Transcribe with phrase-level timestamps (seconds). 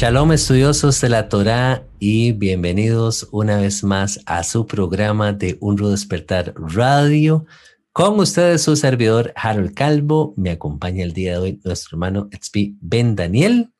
[0.00, 5.76] Shalom estudiosos de la Torá y bienvenidos una vez más a su programa de Un
[5.76, 7.44] Rudo Despertar Radio.
[7.92, 12.78] Con ustedes su servidor Harold Calvo, me acompaña el día de hoy nuestro hermano XP
[12.80, 13.74] Ben Daniel.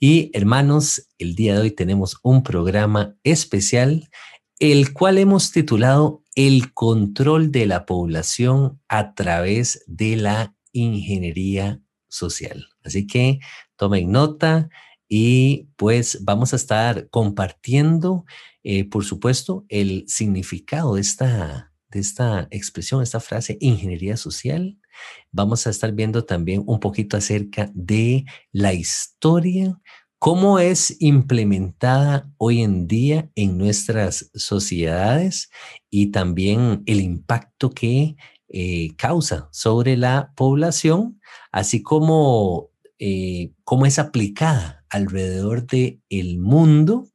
[0.00, 4.08] Y hermanos, el día de hoy tenemos un programa especial,
[4.58, 12.68] el cual hemos titulado El control de la población a través de la ingeniería social.
[12.82, 13.40] Así que
[13.76, 14.70] tomen nota
[15.14, 18.24] y pues vamos a estar compartiendo,
[18.62, 24.78] eh, por supuesto, el significado de esta, de esta expresión, esta frase, ingeniería social.
[25.30, 29.78] Vamos a estar viendo también un poquito acerca de la historia,
[30.18, 35.50] cómo es implementada hoy en día en nuestras sociedades
[35.90, 38.16] y también el impacto que
[38.48, 47.08] eh, causa sobre la población, así como eh, cómo es aplicada alrededor del el mundo.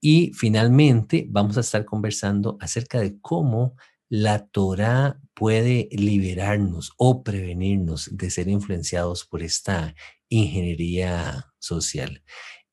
[0.00, 3.74] Y finalmente vamos a estar conversando acerca de cómo
[4.08, 9.94] la Torah puede liberarnos o prevenirnos de ser influenciados por esta
[10.28, 12.22] ingeniería social.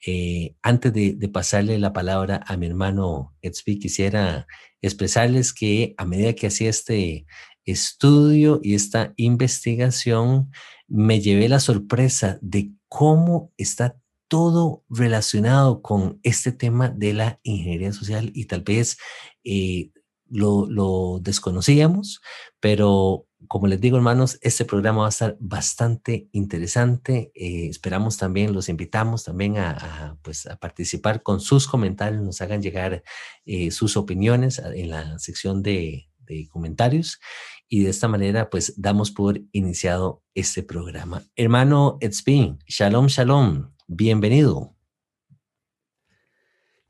[0.05, 4.45] Eh, antes de, pasarle la palabra a mi hermano Edsby, quisiera
[4.81, 7.25] expresarles que a medida que hacía este
[7.66, 10.51] estudio y esta investigación,
[10.88, 17.93] me llevé la sorpresa de cómo está todo relacionado con este tema de la ingeniería
[17.93, 18.97] social y tal vez
[19.43, 19.91] eh,
[20.29, 22.21] lo, desconocíamos,
[22.59, 27.31] pero como les digo, hermanos, este programa va a estar bastante interesante.
[27.35, 32.63] Eh, esperamos también, los invitamos también a, pues, a participar con sus comentarios, nos hagan
[32.63, 33.03] llegar
[33.45, 36.07] eh, sus opiniones en la sección de,
[36.50, 37.19] comentarios
[37.69, 41.21] y de esta manera pues damos por iniciado este programa.
[41.35, 43.75] Hermano Etzbin, shalom, shalom.
[43.88, 44.75] Bienvenido.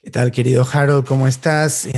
[0.01, 1.05] ¿Qué tal, querido Harold?
[1.05, 1.89] ¿Cómo estás?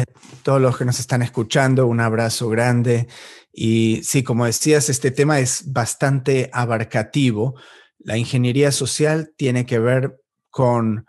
[0.42, 3.08] todos los que nos están escuchando, un abrazo grande.
[3.54, 7.60] Y sí, como decías, este tema es bastante abarcativo.
[8.00, 10.20] La ingeniería social tiene que ver
[10.50, 11.06] con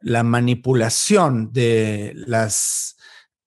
[0.00, 2.96] la manipulación de las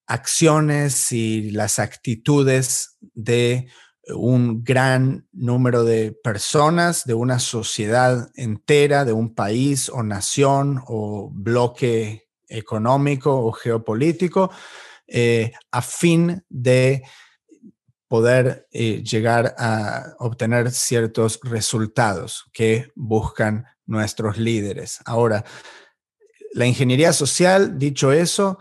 [0.06, 3.68] acciones y las actitudes de
[4.14, 11.30] un gran número de personas, de una sociedad entera, de un país o nación o
[11.32, 14.50] bloque económico o geopolítico,
[15.06, 17.02] eh, a fin de
[18.08, 25.00] poder eh, llegar a obtener ciertos resultados que buscan nuestros líderes.
[25.04, 25.44] Ahora,
[26.52, 28.58] la ingeniería social, dicho eso,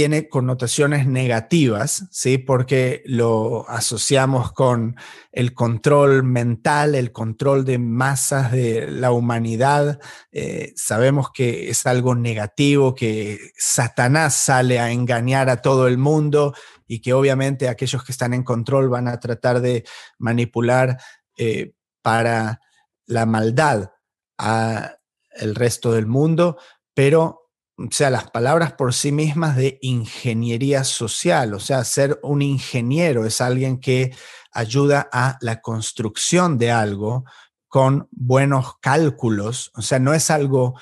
[0.00, 2.38] tiene connotaciones negativas, ¿sí?
[2.38, 4.96] Porque lo asociamos con
[5.30, 10.00] el control mental, el control de masas de la humanidad.
[10.32, 16.54] Eh, sabemos que es algo negativo, que Satanás sale a engañar a todo el mundo
[16.86, 19.84] y que obviamente aquellos que están en control van a tratar de
[20.18, 20.96] manipular
[21.36, 22.62] eh, para
[23.04, 23.90] la maldad
[24.38, 24.94] a
[25.32, 26.56] el resto del mundo,
[26.94, 27.39] pero
[27.80, 33.24] o sea, las palabras por sí mismas de ingeniería social, o sea, ser un ingeniero
[33.24, 34.14] es alguien que
[34.52, 37.24] ayuda a la construcción de algo
[37.68, 40.78] con buenos cálculos, o sea, no es algo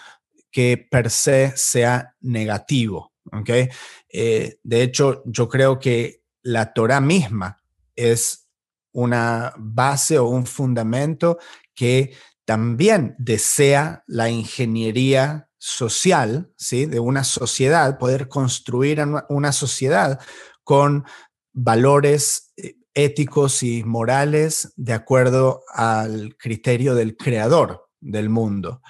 [0.50, 3.50] que per se sea negativo, ¿ok?
[4.08, 7.62] Eh, de hecho, yo creo que la Torah misma
[7.94, 8.48] es
[8.92, 11.38] una base o un fundamento
[11.74, 16.86] que también desea la ingeniería social, ¿sí?
[16.86, 20.20] de una sociedad, poder construir una sociedad
[20.62, 21.04] con
[21.52, 28.82] valores eh, éticos y morales de acuerdo al criterio del creador del mundo.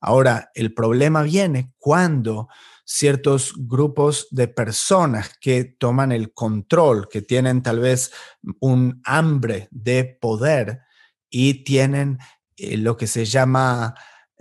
[0.00, 2.48] Ahora, el problema viene cuando
[2.84, 8.12] ciertos grupos de personas que toman el control, que tienen tal vez
[8.60, 10.82] un hambre de poder
[11.28, 12.18] y tienen
[12.56, 13.94] eh, lo que se llama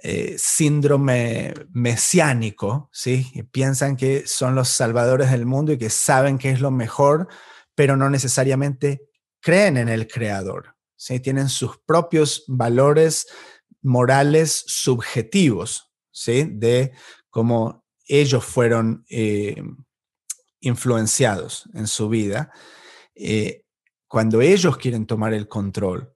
[0.08, 3.26] eh, síndrome mesiánico, ¿sí?
[3.52, 7.28] piensan que son los salvadores del mundo y que saben que es lo mejor,
[7.74, 9.10] pero no necesariamente
[9.40, 11.20] creen en el creador, ¿sí?
[11.20, 13.26] Tienen sus propios valores
[13.82, 16.50] morales subjetivos, ¿sí?
[16.52, 16.92] De
[17.32, 19.60] cómo ellos fueron eh,
[20.60, 22.52] influenciados en su vida,
[23.16, 23.64] eh,
[24.08, 26.15] cuando ellos quieren tomar el control,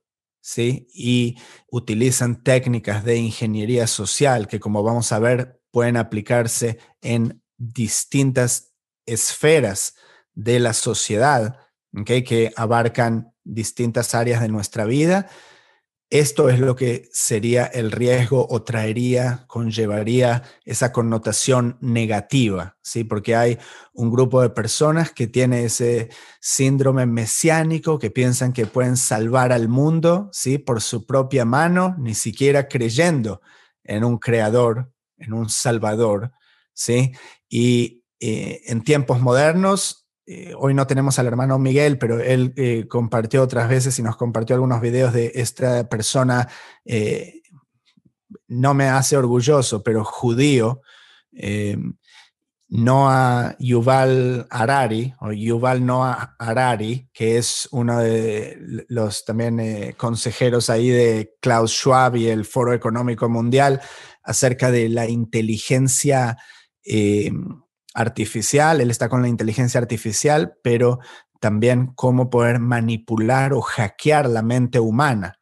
[0.50, 0.88] ¿sí?
[0.94, 1.38] Y
[1.70, 8.74] utilizan técnicas de ingeniería social que, como vamos a ver, pueden aplicarse en distintas
[9.06, 9.94] esferas
[10.34, 11.60] de la sociedad,
[12.06, 15.30] que abarcan distintas áreas de nuestra vida
[16.10, 23.04] esto es lo que sería el riesgo o traería, conllevaría esa connotación negativa, ¿sí?
[23.04, 23.60] Porque hay
[23.94, 26.10] un grupo de personas que tiene ese
[26.42, 30.58] síndrome mesiánico, que piensan que pueden salvar al mundo, ¿sí?
[30.58, 33.42] Por su propia mano, ni siquiera creyendo
[33.84, 36.32] en un creador, en un salvador,
[36.74, 37.12] ¿sí?
[37.48, 42.86] Y eh, en tiempos modernos eh, hoy no tenemos al hermano Miguel, pero él eh,
[42.88, 46.48] compartió otras veces y nos compartió algunos videos de esta persona,
[46.86, 47.42] eh,
[48.48, 50.84] no me hace orgulloso, pero judío,
[52.68, 60.90] Noah Yuval Harari, o Yuval Noah Harari, que es uno de los también consejeros ahí
[60.90, 63.82] de Klaus Schwab y el Foro Económico Mundial,
[64.22, 66.38] acerca de la inteligencia
[67.94, 71.00] artificial, él está con la inteligencia artificial, pero
[71.40, 75.40] también cómo poder manipular o hackear la mente humana.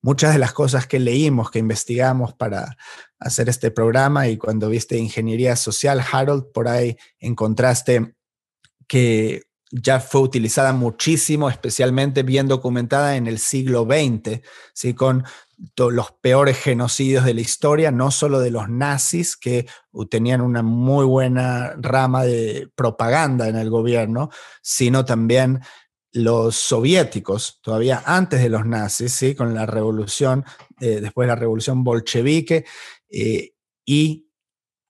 [0.00, 2.76] Muchas de las cosas que leímos, que investigamos para
[3.18, 8.14] hacer este programa y cuando viste ingeniería social, Harold, por ahí encontraste
[8.88, 14.40] que ya fue utilizada muchísimo, especialmente bien documentada en el siglo XX,
[14.74, 14.92] ¿sí?
[14.92, 15.24] con
[15.76, 19.66] los peores genocidios de la historia, no solo de los nazis, que
[20.10, 24.30] tenían una muy buena rama de propaganda en el gobierno,
[24.60, 25.60] sino también
[26.12, 29.34] los soviéticos, todavía antes de los nazis, ¿sí?
[29.34, 30.44] con la revolución,
[30.80, 32.64] eh, después de la revolución bolchevique,
[33.08, 33.54] eh,
[33.84, 34.28] y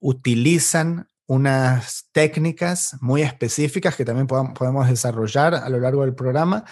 [0.00, 6.64] utilizan unas técnicas muy específicas que también podemos desarrollar a lo largo del programa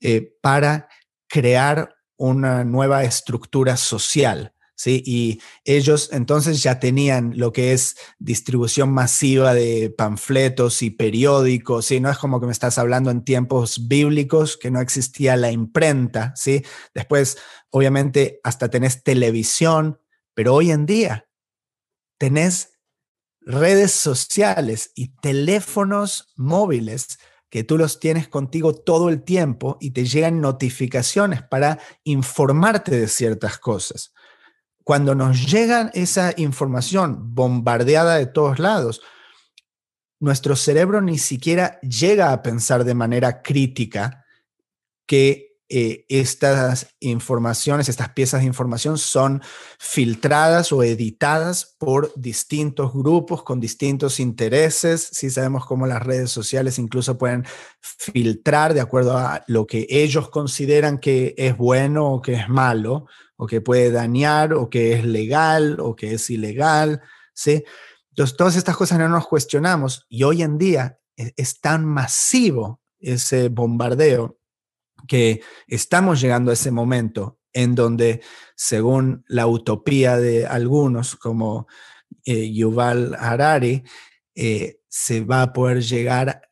[0.00, 0.88] eh, para
[1.28, 4.52] crear una nueva estructura social.
[4.74, 5.02] ¿sí?
[5.06, 11.98] Y ellos entonces ya tenían lo que es distribución masiva de panfletos y periódicos, ¿sí?
[11.98, 16.34] No es como que me estás hablando en tiempos bíblicos que no existía la imprenta,
[16.36, 16.62] ¿sí?
[16.94, 17.38] Después,
[17.70, 19.98] obviamente, hasta tenés televisión,
[20.34, 21.26] pero hoy en día
[22.18, 22.74] tenés
[23.40, 27.18] redes sociales y teléfonos móviles
[27.50, 33.08] que tú los tienes contigo todo el tiempo y te llegan notificaciones para informarte de
[33.08, 34.14] ciertas cosas.
[34.84, 39.02] Cuando nos llega esa información bombardeada de todos lados,
[40.20, 44.24] nuestro cerebro ni siquiera llega a pensar de manera crítica
[45.06, 49.40] que eh, estas informaciones, estas piezas de información son
[49.78, 55.10] filtradas o editadas por distintos grupos con distintos intereses.
[55.12, 57.46] Sí sabemos cómo las redes sociales incluso pueden
[57.78, 63.06] filtrar de acuerdo a lo que ellos consideran que es bueno o que es malo,
[63.36, 67.00] o que puede dañar, o que es legal, o que es ilegal.
[67.32, 67.62] ¿sí?
[68.08, 72.80] Entonces, todas estas cosas no nos cuestionamos y hoy en día es, es tan masivo
[72.98, 74.39] ese bombardeo
[75.06, 78.22] que estamos llegando a ese momento en donde,
[78.54, 81.66] según la utopía de algunos, como
[82.24, 83.82] eh, Yuval Harari,
[84.34, 86.42] eh, se va a poder llegar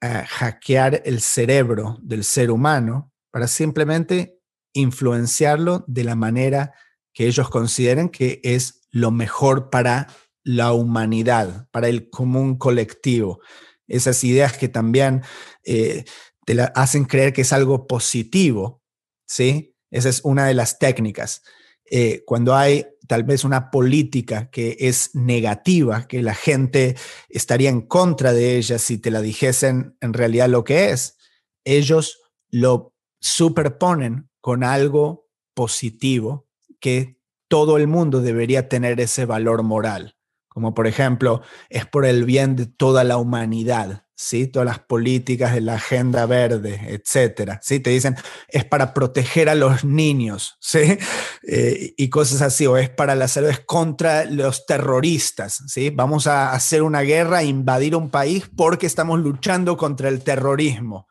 [0.00, 4.38] a, hackear el cerebro del ser humano para simplemente
[4.72, 6.72] influenciarlo de la manera
[7.12, 10.08] que ellos consideren que es lo mejor para
[10.44, 13.40] la humanidad, para el común colectivo.
[13.88, 15.22] Esas ideas que también
[15.64, 16.04] eh,
[16.44, 18.82] te la hacen creer que es algo positivo,
[19.26, 19.74] ¿sí?
[19.90, 21.42] Esa es una de las técnicas.
[21.90, 26.96] Eh, cuando hay tal vez una política que es negativa, que la gente
[27.28, 31.18] estaría en contra de ella si te la dijesen en realidad lo que es,
[31.64, 36.48] ellos lo superponen con algo positivo
[36.80, 37.18] que
[37.48, 40.16] todo el mundo debería tener ese valor moral.
[40.48, 44.01] Como por ejemplo, es por el bien de toda la humanidad.
[44.14, 44.46] ¿Sí?
[44.46, 47.80] Todas las políticas de la agenda verde, etcétera, ¿sí?
[47.80, 48.16] Te dicen,
[48.48, 50.98] es para proteger a los niños, ¿sí?
[51.44, 55.90] Eh, y cosas así, o es para la salud, es contra los terroristas, ¿sí?
[55.90, 61.08] Vamos a hacer una guerra, invadir un país porque estamos luchando contra el terrorismo.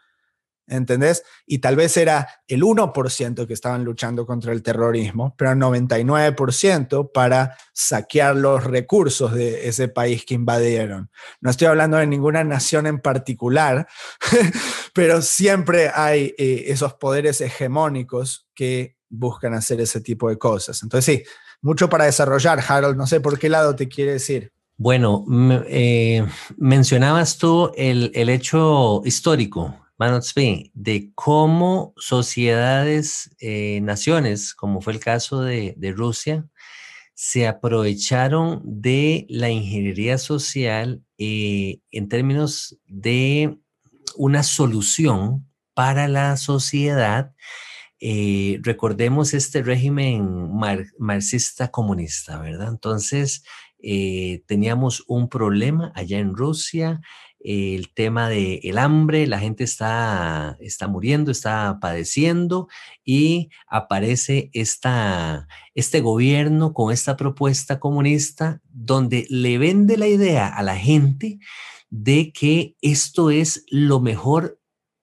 [0.67, 1.23] ¿Entendés?
[1.45, 7.11] Y tal vez era el 1% que estaban luchando contra el terrorismo, pero el 99%
[7.11, 11.09] para saquear los recursos de ese país que invadieron.
[11.41, 13.87] No estoy hablando de ninguna nación en particular,
[14.93, 20.81] pero siempre hay eh, esos poderes hegemónicos que buscan hacer ese tipo de cosas.
[20.83, 21.23] Entonces sí,
[21.61, 22.97] mucho para desarrollar, Harold.
[22.97, 24.51] No sé por qué lado te quiere decir.
[24.77, 25.25] Bueno,
[25.67, 26.25] eh,
[26.57, 29.75] mencionabas tú el, hecho histórico,
[30.73, 36.47] de cómo sociedades, eh, naciones, como fue el caso de, Rusia,
[37.13, 43.59] se aprovecharon de la ingeniería social eh, en términos de
[44.15, 47.33] una solución para la sociedad.
[48.63, 50.49] recordemos este régimen
[50.97, 52.69] marxista comunista, ¿verdad?
[52.69, 53.43] Entonces,
[53.83, 57.01] eh, teníamos un problema allá en Rusia,
[57.43, 62.67] el tema del el hambre, la gente está, está muriendo, está padeciendo
[63.03, 70.63] y aparece esta, este gobierno con esta propuesta comunista donde le vende la idea a
[70.63, 71.39] la gente
[71.89, 74.60] de que esto es lo mejor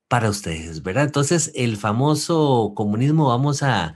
[0.08, 1.04] para ustedes, ¿verdad?
[1.04, 3.94] Entonces, el famoso comunismo vamos a,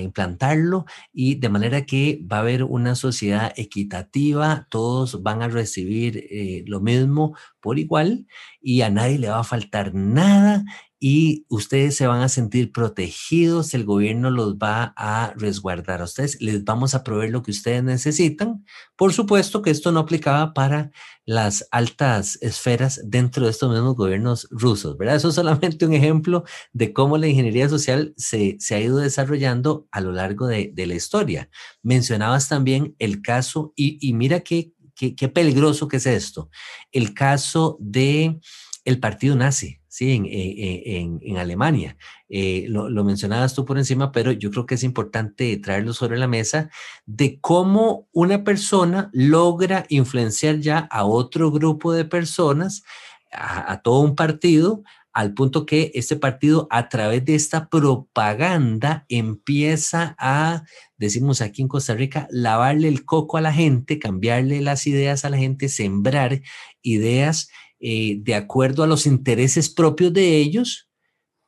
[0.00, 6.26] implantarlo y de manera que va a haber una sociedad equitativa, todos van a recibir
[6.30, 8.26] eh, lo mismo por igual
[8.60, 10.64] y a nadie le va a faltar nada
[11.00, 16.40] y ustedes se van a sentir protegidos, el gobierno los va a resguardar a ustedes,
[16.40, 18.64] les vamos a proveer lo que ustedes necesitan.
[18.96, 20.90] Por supuesto que esto no aplicaba para
[21.24, 25.16] las altas esferas dentro de estos mismos gobiernos rusos, ¿verdad?
[25.16, 29.86] Eso es solamente un ejemplo de cómo la ingeniería social se, se ha ido desarrollando
[29.92, 31.48] a lo largo de, de, la historia.
[31.82, 36.50] Mencionabas también el caso, y, y mira qué, qué, qué peligroso que es esto,
[36.90, 38.40] el caso de
[38.84, 39.77] el partido nazi.
[39.88, 40.12] ¿Sí?
[40.12, 41.96] en, en, en Alemania.
[42.28, 46.18] Eh, lo, lo, mencionabas tú por encima, pero yo creo que es importante traerlo sobre
[46.18, 46.70] la mesa
[47.06, 52.82] de cómo una persona logra influenciar ya a otro grupo de personas,
[53.32, 54.82] a, a todo un partido,
[55.18, 60.62] al punto que este partido a través de esta propaganda empieza a,
[60.96, 65.30] decimos aquí en Costa Rica, lavarle el coco a la gente, cambiarle las ideas a
[65.30, 66.40] la gente, sembrar
[66.82, 67.50] ideas
[67.80, 70.88] eh, de acuerdo a los intereses propios de ellos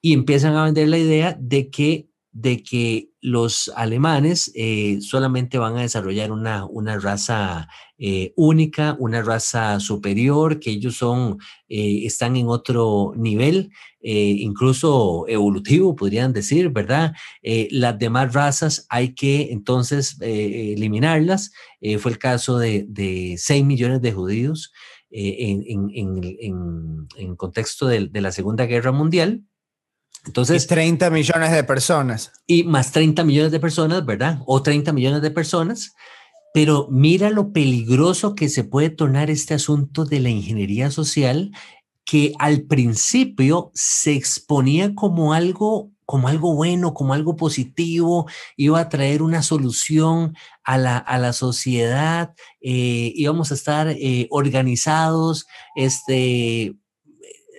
[0.00, 5.76] y empiezan a vender la idea de que, de que los alemanes eh, solamente van
[5.76, 7.68] a desarrollar una, una raza
[7.98, 13.70] eh, única, una raza superior, que ellos son, están en otro nivel,
[14.00, 17.12] incluso evolutivo, podrían decir, ¿verdad?
[17.70, 21.52] las demás razas hay que entonces eliminarlas.
[21.98, 24.72] fue el caso de, de 6 millones de judíos
[25.10, 25.36] eh,
[25.66, 29.44] en, en, en, contexto de, de, la Segunda Guerra Mundial.
[30.26, 32.32] Entonces, y 30 millones de personas.
[32.46, 34.40] Y más 30 millones de personas, ¿verdad?
[34.46, 35.94] O 30 millones de personas.
[36.52, 41.52] Pero mira lo peligroso que se puede tornar este asunto de la ingeniería social,
[42.04, 48.88] que al principio se exponía como algo como algo bueno, como algo positivo, iba a
[48.88, 56.74] traer una solución a la, a la sociedad, eh, íbamos a estar eh, organizados, este,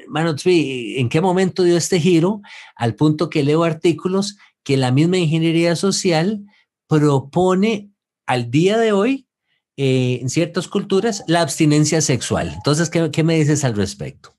[0.06, 2.42] ¿en qué momento dio este giro?
[2.76, 6.44] Al punto que leo artículos que la misma ingeniería social
[6.88, 7.94] propone
[8.26, 9.30] al día de hoy,
[9.78, 12.52] eh, en ciertas culturas, la abstinencia sexual.
[12.54, 14.36] Entonces, ¿qué, ¿qué, me dices al respecto?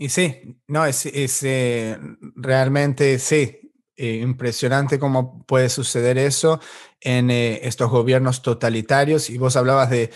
[0.00, 1.98] Y sí, no, es, es eh,
[2.36, 6.60] realmente, sí, eh, impresionante cómo puede suceder eso
[7.00, 9.28] en eh, estos gobiernos totalitarios.
[9.28, 10.10] Y vos hablabas de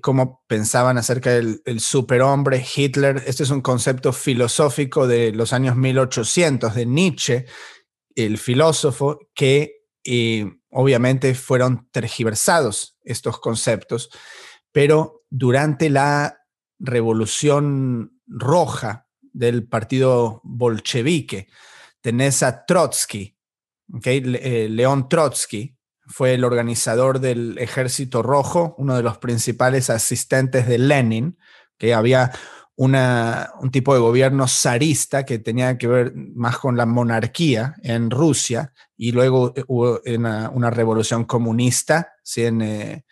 [0.00, 3.22] cómo pensaban acerca del superhombre, Hitler.
[3.26, 7.46] Este es un concepto filosófico de los años 1800 de Nietzsche,
[8.16, 9.84] el filósofo, que
[10.70, 14.10] obviamente fueron tergiversados estos conceptos,
[14.72, 16.40] pero durante la
[16.80, 19.07] Revolución Roja,
[19.38, 21.46] del partido bolchevique.
[22.00, 23.36] Tenés a Trotsky,
[23.94, 24.20] ¿okay?
[24.42, 25.76] Eh, León Trotsky
[26.06, 31.38] fue el organizador del Ejército Rojo, uno de los principales asistentes de Lenin,
[31.76, 32.32] que había
[32.74, 38.10] una, un tipo de gobierno zarista que tenía que ver más con la monarquía en
[38.10, 43.04] Rusia, y luego hubo una, revolución comunista, en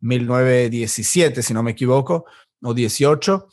[0.00, 2.26] 1917, eh, si no me equivoco,
[2.62, 3.48] o 18,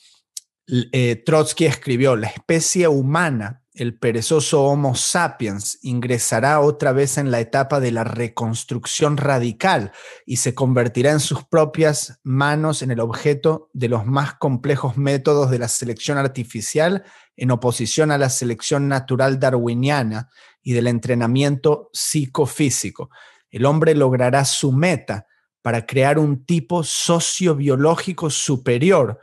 [0.67, 7.39] eh, Trotsky escribió, la especie humana, el perezoso Homo sapiens, ingresará otra vez en la
[7.39, 9.91] etapa de la reconstrucción radical
[10.25, 15.51] y se convertirá en sus propias manos en el objeto de los más complejos métodos
[15.51, 17.03] de la selección artificial
[17.36, 20.29] en oposición a la selección natural darwiniana
[20.63, 23.10] y del entrenamiento psicofísico.
[23.51, 25.27] El hombre logrará su meta
[25.62, 29.19] para crear un tipo sociobiológico superior,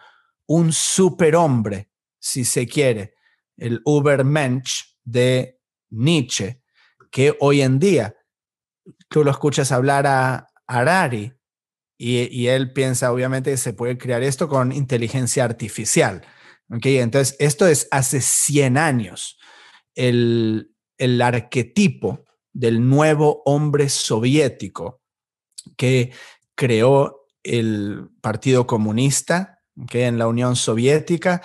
[0.53, 3.15] un superhombre, si se quiere,
[3.57, 6.63] el Ubermensch de Nietzsche,
[7.11, 8.15] que hoy en día
[9.09, 11.33] tú lo escuchas hablar a Harari
[11.97, 16.23] y, él piensa obviamente que se puede crear esto con inteligencia artificial.
[16.69, 16.99] ¿okay?
[16.99, 19.39] Entonces, esto es hace 100 años.
[19.95, 25.01] El, el arquetipo del nuevo hombre soviético
[25.77, 26.13] que
[26.57, 29.52] creó el Partido Comunista
[29.89, 31.43] que en la Unión Soviética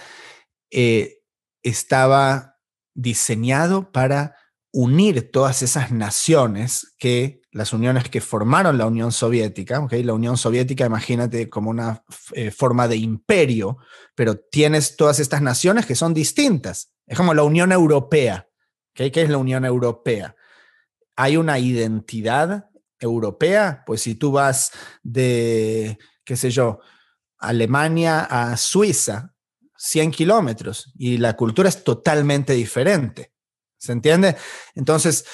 [0.72, 1.20] eh,
[1.64, 2.58] estaba
[2.94, 4.36] diseñado para
[4.72, 10.04] unir todas esas naciones que las uniones que formaron la Unión Soviética, ¿okay?
[10.04, 12.04] la Unión Soviética, imagínate como una
[12.34, 13.78] eh, forma de imperio,
[14.14, 16.92] pero tienes todas estas naciones que son distintas.
[17.08, 18.48] Es como la Unión Europea.
[18.92, 19.10] ¿okay?
[19.10, 20.36] ¿Qué es la Unión Europea?
[21.16, 22.70] Hay una identidad
[23.00, 26.80] europea, pues si tú vas de, qué sé yo,
[27.40, 29.34] Alemania a Suiza,
[29.78, 33.34] 100 kilómetros, y la cultura es totalmente diferente.
[33.78, 34.36] ¿Se entiende?
[34.76, 35.26] Entonces,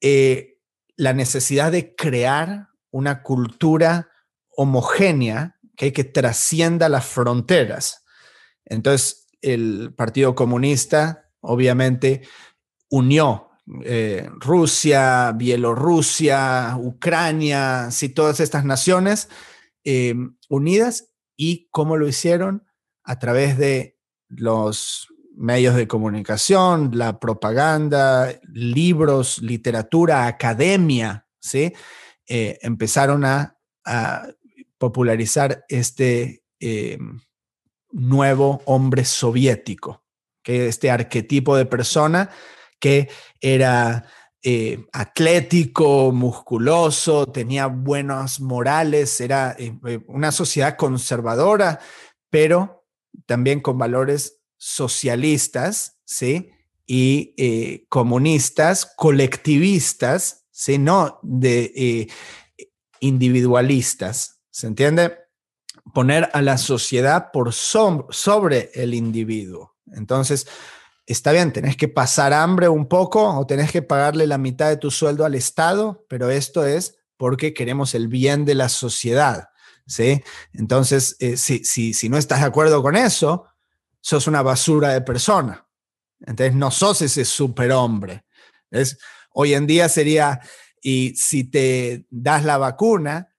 [0.00, 0.58] eh,
[0.96, 4.10] la necesidad de crear una cultura
[4.56, 8.04] homogénea que, que trascienda las fronteras.
[8.64, 12.22] Entonces, el Partido Comunista, obviamente,
[12.90, 13.50] unió
[13.84, 19.28] eh, Rusia, Bielorrusia, Ucrania, sí, todas estas naciones
[19.84, 20.14] eh,
[20.48, 22.66] unidas y cómo lo hicieron
[23.02, 23.98] a través de
[24.28, 31.72] los medios de comunicación, la propaganda, libros, literatura, academia, ¿sí?
[32.26, 33.50] Eh, empezaron a,
[34.78, 36.42] popularizar este
[37.90, 40.04] nuevo hombre soviético,
[40.42, 42.30] que este arquetipo de persona
[42.80, 43.08] que
[43.40, 44.06] era
[44.46, 51.80] eh, atlético, musculoso, tenía buenos morales, era eh, eh, una sociedad conservadora,
[52.28, 52.84] pero
[53.24, 56.50] también con valores socialistas, ¿sí?
[56.86, 60.76] Y comunistas, colectivistas, ¿sí?
[60.76, 62.10] No de
[63.00, 65.20] individualistas, ¿se entiende?
[65.94, 69.74] Poner a la sociedad por sobre el individuo.
[69.94, 70.46] Entonces,
[71.06, 74.76] está bien, tenés que pasar hambre un poco o tenés que pagarle la mitad de
[74.76, 79.50] tu sueldo al Estado, pero esto es porque queremos el bien de la sociedad,
[79.86, 80.22] ¿sí?
[80.52, 83.46] Entonces, eh, si, si, no estás de acuerdo con eso,
[84.00, 85.66] sos una basura de persona.
[86.20, 88.24] Entonces, no sos ese superhombre.
[88.70, 88.98] Es,
[89.30, 90.40] hoy en día sería,
[90.82, 93.34] y si te das la vacuna,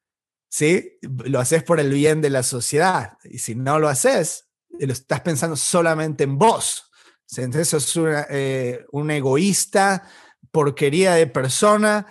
[0.50, 0.98] ¿sí?
[1.02, 3.18] Lo haces por el bien de la sociedad.
[3.24, 4.48] Y si no lo haces,
[4.80, 6.92] lo estás pensando solamente en vos.
[7.38, 7.94] Entonces es
[8.30, 10.08] eh, un egoísta,
[10.52, 12.08] porquería de persona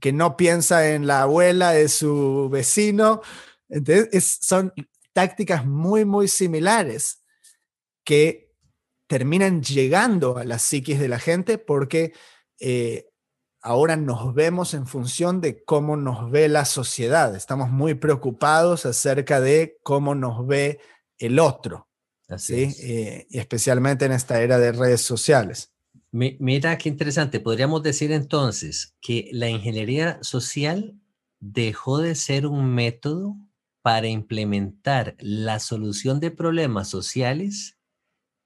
[0.00, 3.22] que no piensa en la abuela de su vecino.
[3.68, 4.72] Entonces son
[5.12, 7.24] tácticas muy, muy similares
[8.04, 8.52] que
[9.08, 12.12] terminan llegando a la psiquis de la gente porque
[12.60, 13.08] eh,
[13.62, 17.34] ahora nos vemos en función de cómo nos ve la sociedad.
[17.34, 20.78] Estamos muy preocupados acerca de cómo nos ve
[21.18, 21.87] el otro.
[22.36, 22.74] ¿Sí?
[22.80, 25.72] Eh, y especialmente en esta era de redes sociales.
[26.10, 27.40] Mira qué interesante.
[27.40, 30.98] Podríamos decir entonces que la ingeniería social
[31.40, 33.36] dejó de ser un método
[33.82, 37.78] para implementar la solución de problemas sociales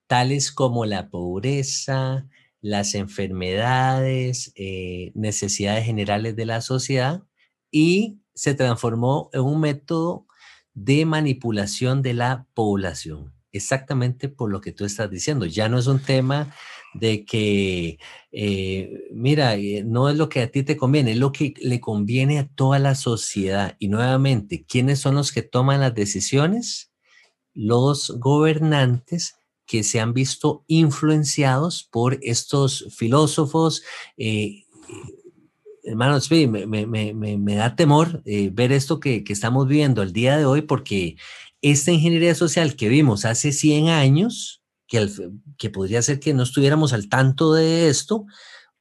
[0.06, 2.28] tales como la pobreza,
[2.60, 7.22] las enfermedades, eh, necesidades generales de la sociedad
[7.70, 10.26] y se transformó en un método
[10.74, 15.46] de manipulación de la población exactamente por lo que tú estás diciendo.
[15.46, 16.54] Ya no es un tema
[16.94, 17.98] de que,
[18.32, 21.80] eh, mira, eh, no es lo que a ti te conviene, es lo que le
[21.80, 23.76] conviene a toda la sociedad.
[23.78, 26.92] Y nuevamente, ¿quiénes son los que toman las decisiones?
[27.54, 29.36] Los gobernantes
[29.66, 33.82] que se han visto influenciados por estos filósofos.
[34.16, 34.64] Eh,
[35.84, 41.16] hermanos, me, da temor ver esto que, que, estamos viendo el día de hoy porque
[41.62, 45.08] esta ingeniería social que vimos hace 100 años, que,
[45.56, 48.26] que podría ser que no estuviéramos al tanto de esto,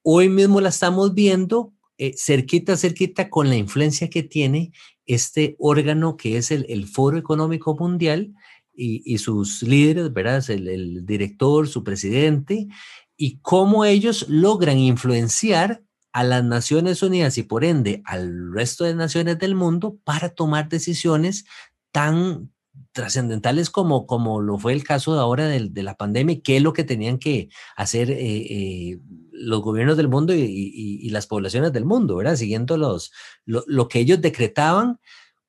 [0.01, 4.71] hoy mismo la estamos viendo eh, cerquita, cerquita con la influencia que tiene
[5.05, 8.33] este órgano que es el, Foro Económico Mundial
[8.73, 10.43] y, sus líderes, ¿verdad?
[10.49, 12.67] El, el director, su presidente,
[13.15, 18.95] y cómo ellos logran influenciar a las Naciones Unidas y por ende al resto de
[18.95, 21.45] naciones del mundo para tomar decisiones
[21.91, 22.51] tan,
[22.91, 26.73] trascendentales como, como lo fue el caso de ahora de, la pandemia, qué es lo
[26.73, 28.99] que tenían que hacer eh, eh,
[29.31, 32.35] los gobiernos del mundo y, las poblaciones del mundo, ¿verdad?
[32.35, 33.11] Siguiendo los,
[33.45, 34.99] lo, lo, que ellos decretaban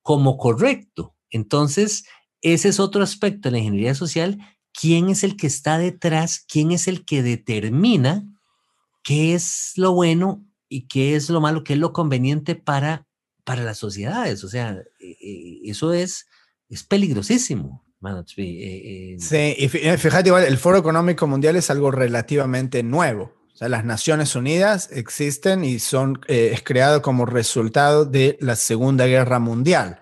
[0.03, 1.15] como correcto.
[1.31, 2.05] Entonces,
[2.41, 4.39] ese es otro aspecto de la ingeniería social.
[4.73, 6.45] ¿Quién es el que está detrás?
[6.49, 8.27] ¿Quién es el que determina
[9.03, 13.07] qué es lo bueno y qué es lo malo, qué es lo conveniente para,
[13.45, 14.43] para las sociedades.
[14.45, 14.83] O sea,
[15.65, 16.27] eso es,
[16.69, 17.85] es peligrosísimo.
[19.21, 23.35] sí, y fíjate, igual, el Foro Económico Mundial es algo relativamente nuevo.
[23.53, 29.07] O sea, las Naciones Unidas existen y son es creado como resultado de la Segunda
[29.07, 30.01] Guerra Mundial.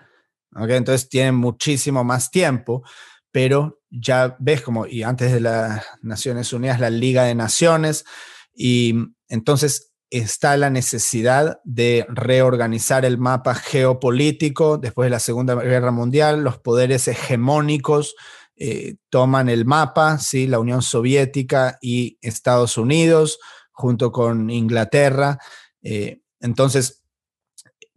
[0.55, 2.83] Entonces tienen muchísimo más tiempo,
[3.31, 8.05] pero ya ves como, y antes de las Naciones Unidas, la Liga de Naciones,
[8.53, 8.95] y
[9.27, 16.43] entonces está la necesidad de reorganizar el mapa geopolítico después de la Segunda Guerra Mundial,
[16.43, 18.15] los poderes hegemónicos
[18.57, 20.45] eh, toman el mapa, ¿sí?
[20.45, 23.39] la Unión Soviética y Estados Unidos,
[23.71, 25.39] junto con Inglaterra.
[25.81, 27.01] Eh, entonces,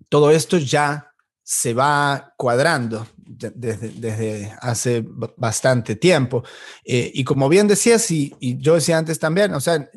[0.08, 1.10] todo esto ya
[1.42, 5.04] se va cuadrando desde, hace
[5.36, 6.44] bastante tiempo.
[6.84, 9.90] Eh, y como bien decías, y, y, yo decía antes también, o sea,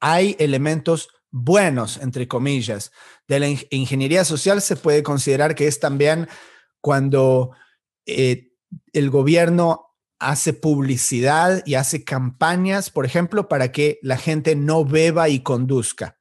[0.00, 2.92] hay elementos buenos, entre comillas.
[3.28, 6.28] De la ingeniería social se puede considerar que es también
[6.80, 7.52] cuando
[8.06, 8.52] eh,
[8.92, 15.28] el gobierno hace publicidad y hace campañas, por ejemplo, para que la gente no beba
[15.28, 16.18] y conduzca.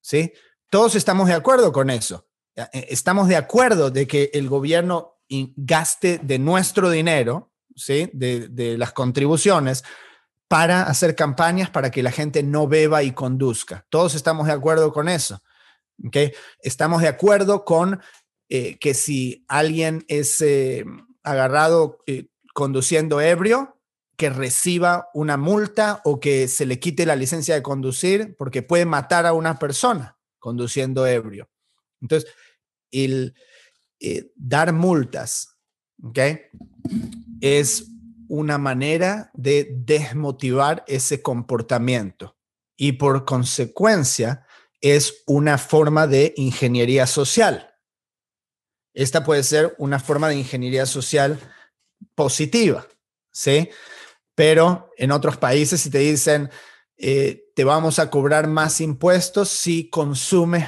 [0.00, 0.32] ¿Sí?
[0.70, 2.28] Todos estamos de acuerdo con eso.
[2.56, 5.20] Eh, estamos de acuerdo de que el gobierno
[5.56, 8.10] gaste de nuestro dinero, ¿sí?
[8.12, 9.84] de, las contribuciones,
[10.48, 13.86] para hacer campañas para que la gente no beba y conduzca.
[13.88, 15.42] Todos estamos de acuerdo con eso.
[16.06, 16.32] ¿okay?
[16.60, 18.00] Estamos de acuerdo con
[18.48, 20.84] eh, que si alguien es eh,
[21.22, 21.98] agarrado
[22.52, 23.80] conduciendo ebrio,
[24.16, 28.86] que reciba una multa o que se le quite la licencia de conducir porque puede
[28.86, 31.48] matar a una persona conduciendo ebrio.
[32.00, 32.30] Entonces,
[32.92, 33.34] el
[34.00, 35.56] eh, dar multas.
[37.40, 37.86] Es
[38.34, 42.36] una manera de desmotivar ese comportamiento
[42.76, 44.44] y por consecuencia
[44.80, 47.70] es una forma de ingeniería social.
[48.92, 51.38] Esta puede ser una forma de ingeniería social
[52.16, 52.86] positiva,
[53.32, 53.70] ¿sí?
[54.34, 56.50] Pero en otros países si te dicen,
[56.96, 60.66] eh, te vamos a cobrar más impuestos si consumes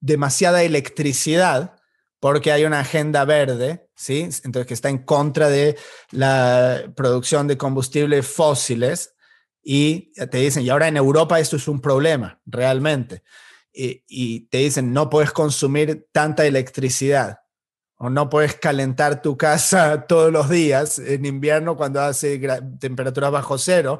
[0.00, 1.76] demasiada electricidad
[2.18, 4.28] porque hay una agenda verde, ¿sí?
[4.44, 5.76] Entonces que está en contra de
[6.10, 9.14] la producción de combustibles fósiles
[9.62, 13.24] y te dicen, y ahora en Europa esto es un problema, realmente.
[13.72, 17.40] Y, te dicen, no puedes consumir tanta electricidad
[17.96, 22.40] o no puedes calentar tu casa todos los días en invierno cuando hace
[22.78, 23.98] temperaturas bajo cero,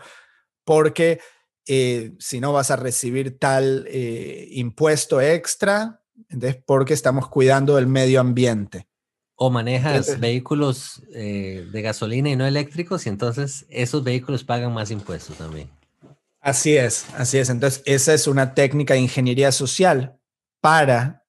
[0.64, 1.20] porque
[1.66, 7.86] eh, si no vas a recibir tal eh, impuesto extra, entonces porque estamos cuidando el
[7.86, 8.86] medio ambiente.
[9.36, 14.90] O manejas vehículos eh, de gasolina y no eléctricos y entonces esos vehículos pagan más
[14.90, 15.70] impuestos también.
[16.40, 17.50] Así es, así es.
[17.50, 20.18] Entonces esa es una técnica de ingeniería social
[20.60, 21.26] para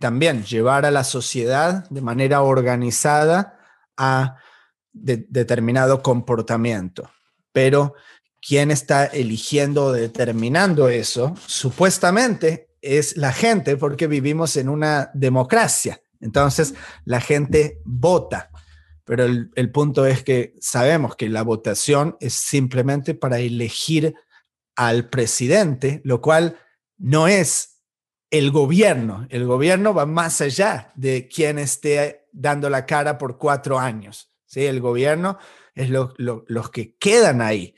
[0.00, 3.58] también llevar a la sociedad de manera organizada
[3.96, 4.36] a
[4.92, 7.10] determinado comportamiento.
[7.52, 7.94] Pero
[8.40, 16.00] quién está eligiendo o determinando eso, supuestamente es la gente porque vivimos en una democracia.
[16.20, 18.50] Entonces, la gente vota.
[19.04, 24.14] Pero el, punto es que sabemos que la votación es simplemente para elegir
[24.76, 26.58] al presidente, lo cual
[26.98, 27.80] no es
[28.30, 29.26] el gobierno.
[29.30, 34.30] El gobierno va más allá de quien esté dando la cara por cuatro años.
[34.44, 34.66] ¿sí?
[34.66, 35.38] El gobierno
[35.74, 37.74] es los que quedan ahí.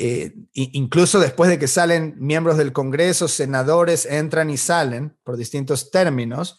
[0.00, 5.90] Eh, incluso después de que salen miembros del Congreso, senadores entran y salen por distintos
[5.90, 6.56] términos,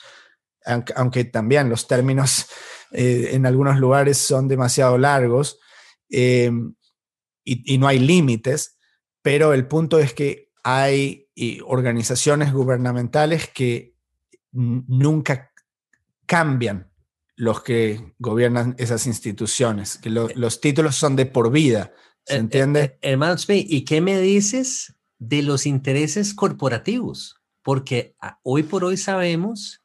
[0.66, 2.48] aunque, también los términos
[2.92, 5.60] eh, en algunos lugares son demasiado largos
[6.10, 6.52] eh,
[7.44, 8.78] y, no hay límites,
[9.22, 11.28] pero el punto es que hay
[11.66, 13.96] organizaciones gubernamentales que
[14.52, 15.52] nunca
[16.26, 16.92] cambian
[17.36, 21.94] los que gobiernan esas instituciones, que los títulos son de por vida
[22.30, 22.80] ¿Se eh, eh, entiende?
[22.82, 27.42] Eh, hermano ¿y qué me dices de los intereses corporativos?
[27.64, 29.82] Porque ah, hoy por hoy sabemos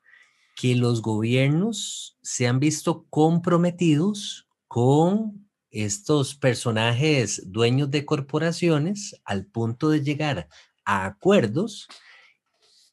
[0.54, 9.90] que los gobiernos se han visto comprometidos con estos personajes dueños de corporaciones al punto
[9.90, 10.48] de llegar
[10.84, 11.88] a acuerdos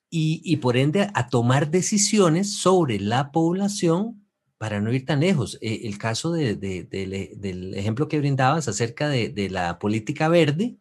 [0.09, 4.21] y, y, por ende a tomar decisiones sobre la población
[4.61, 9.49] para no ir tan lejos, eh, el caso de, del ejemplo que brindabas acerca de,
[9.49, 10.77] la política verde,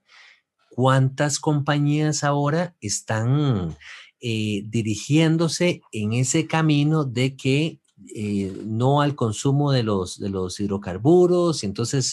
[0.68, 3.74] ¿cuántas compañías ahora están
[4.20, 7.80] eh, dirigiéndose en ese camino de que
[8.14, 12.12] eh, no al consumo de los, de los hidrocarburos, entonces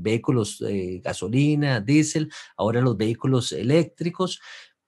[0.00, 0.62] vehículos
[1.02, 4.40] gasolina, diésel, ahora los vehículos eléctricos,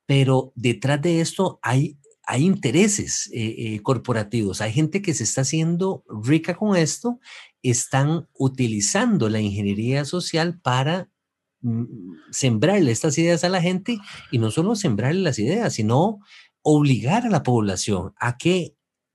[0.07, 6.05] pero detrás de esto hay, hay intereses eh, corporativos, hay gente que se está haciendo
[6.25, 7.19] rica con esto,
[7.63, 11.09] están utilizando la ingeniería social para
[11.61, 11.85] mm,
[12.31, 13.99] sembrarle estas ideas a la gente
[14.31, 16.21] y no solo sembrarle las ideas, sino
[16.63, 18.75] obligar a la población a que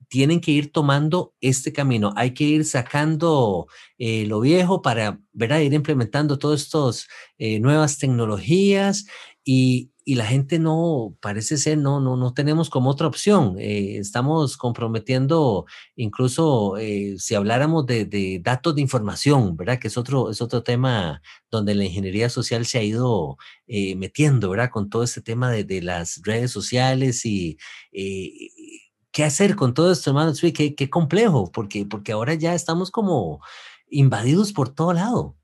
[0.10, 2.13] tienen que ir tomando este camino.
[2.15, 5.60] Hay que ir sacando eh, lo viejo para ¿verdad?
[5.60, 7.08] ir implementando todas estas
[7.39, 9.06] eh, nuevas tecnologías
[9.43, 13.55] y, y, la gente no, parece ser, no, no, no tenemos como otra opción.
[13.59, 16.75] Eh, estamos comprometiendo, incluso
[17.17, 19.79] si habláramos de, datos de información, ¿verdad?
[19.79, 23.37] Que es otro, es otro tema donde la ingeniería social se ha ido
[23.67, 24.69] metiendo, ¿verdad?
[24.71, 27.57] Con todo este tema de, las redes sociales y
[29.13, 30.33] ¿qué hacer con todo esto, hermano?
[30.33, 33.41] Qué, qué complejo, porque, porque ahora ya estamos como
[33.89, 35.37] invadidos por todo lado.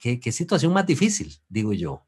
[0.00, 2.05] Qué, situación más difícil, digo yo.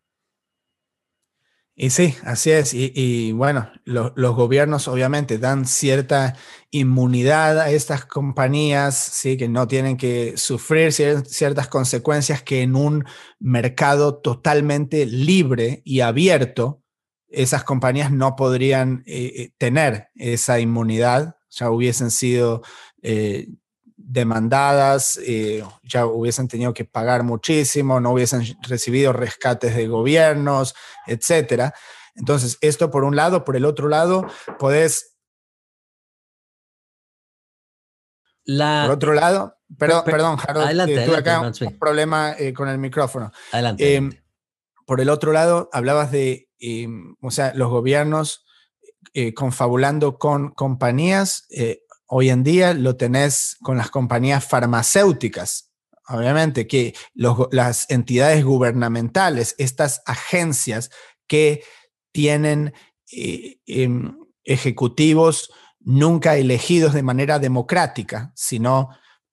[1.80, 2.74] Y sí, así es.
[2.74, 6.34] Y, bueno, los gobiernos obviamente dan cierta
[6.72, 9.36] inmunidad a estas compañías, ¿sí?
[9.36, 13.04] que no tienen que sufrir ciertas consecuencias que en un
[13.38, 16.82] mercado totalmente libre y abierto,
[17.28, 22.62] esas compañías no podrían eh, eh, tener esa inmunidad, ya hubiesen sido
[23.02, 23.50] eh,
[24.08, 25.20] demandadas,
[25.82, 30.74] ya hubiesen tenido que pagar muchísimo, no hubiesen recibido rescates de gobiernos,
[31.06, 31.72] etc.
[32.14, 34.26] Entonces, esto por un lado, por el otro lado,
[34.58, 35.14] podés...
[38.46, 43.30] por otro lado, perdón, perdón Harold, tuve acá un problema con el micrófono.
[43.52, 44.22] Adelante.
[44.86, 46.48] Por el otro lado, hablabas de
[47.20, 48.44] o sea, los gobiernos
[49.14, 55.72] eh, confabulando con compañías, eh, hoy en día lo tenés con las compañías farmacéuticas.
[56.08, 60.90] Obviamente que las entidades gubernamentales, estas agencias
[61.26, 61.62] que
[62.12, 62.72] tienen
[63.12, 68.88] eh, em, ejecutivos nunca elegidos de manera democrática, sino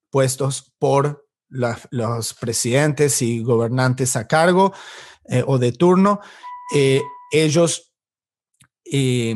[0.09, 4.73] puestos por los presidentes y gobernantes a cargo
[5.47, 6.19] o de turno,
[7.31, 7.93] ellos
[8.85, 9.35] eh,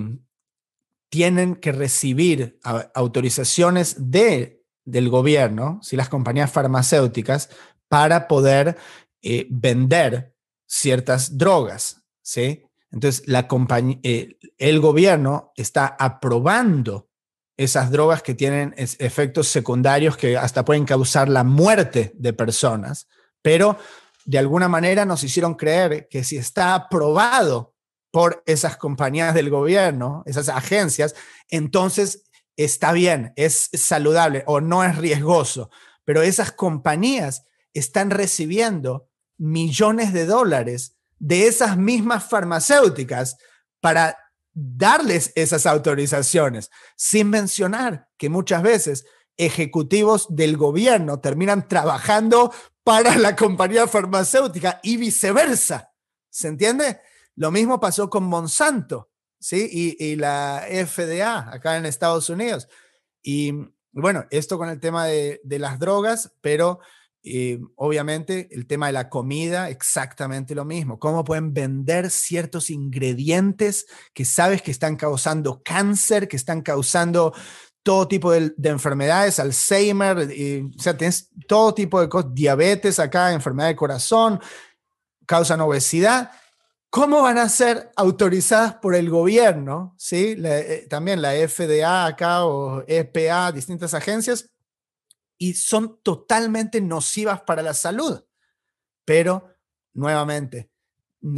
[1.10, 2.60] tienen que recibir
[2.94, 7.50] autorizaciones de, del gobierno, si las compañías farmacéuticas,
[7.88, 8.78] para poder
[9.22, 10.36] eh, vender
[10.68, 12.04] ciertas drogas.
[12.22, 12.64] ¿sí?
[12.92, 13.48] Entonces, la
[14.04, 17.10] eh, el gobierno está aprobando
[17.58, 23.10] esas drogas que tienen efectos secundarios que hasta pueden causar la muerte de personas,
[23.42, 23.78] pero
[24.24, 27.76] de alguna manera nos hicieron creer que si está aprobado
[28.12, 31.16] por esas compañías del gobierno, esas agencias,
[31.50, 32.24] entonces
[32.56, 35.70] está bien, es saludable o no es riesgoso,
[36.04, 43.38] pero esas compañías están recibiendo millones de dólares de esas mismas farmacéuticas
[43.80, 44.18] para
[44.54, 49.06] darles esas autorizaciones, sin mencionar que muchas veces
[49.38, 55.94] ejecutivos del gobierno terminan trabajando para la compañía farmacéutica y viceversa.
[56.30, 57.00] ¿Se entiende?
[57.40, 59.96] Lo mismo pasó con Monsanto, ¿sí?
[59.98, 62.68] Y, la FDA acá en Estados Unidos.
[63.24, 63.54] Y
[63.94, 66.82] bueno, esto con el tema de, las drogas, pero
[67.78, 71.00] obviamente el tema de la comida, exactamente lo mismo.
[71.00, 77.34] ¿Cómo pueden vender ciertos ingredientes que sabes que están causando cáncer, que están causando
[77.84, 83.70] todo tipo de, enfermedades, Alzheimer, o sea, tienes todo tipo de cosas, diabetes acá, enfermedad
[83.70, 84.42] de corazón,
[85.26, 86.32] causan obesidad
[86.90, 89.94] ¿Cómo van a ser autorizadas por el gobierno?
[89.98, 90.36] ¿sí?
[90.44, 94.50] Eh, también la FDA acá o EPA, distintas agencias,
[95.38, 98.24] y son totalmente nocivas para la salud.
[99.06, 99.54] Pero,
[99.94, 100.72] nuevamente,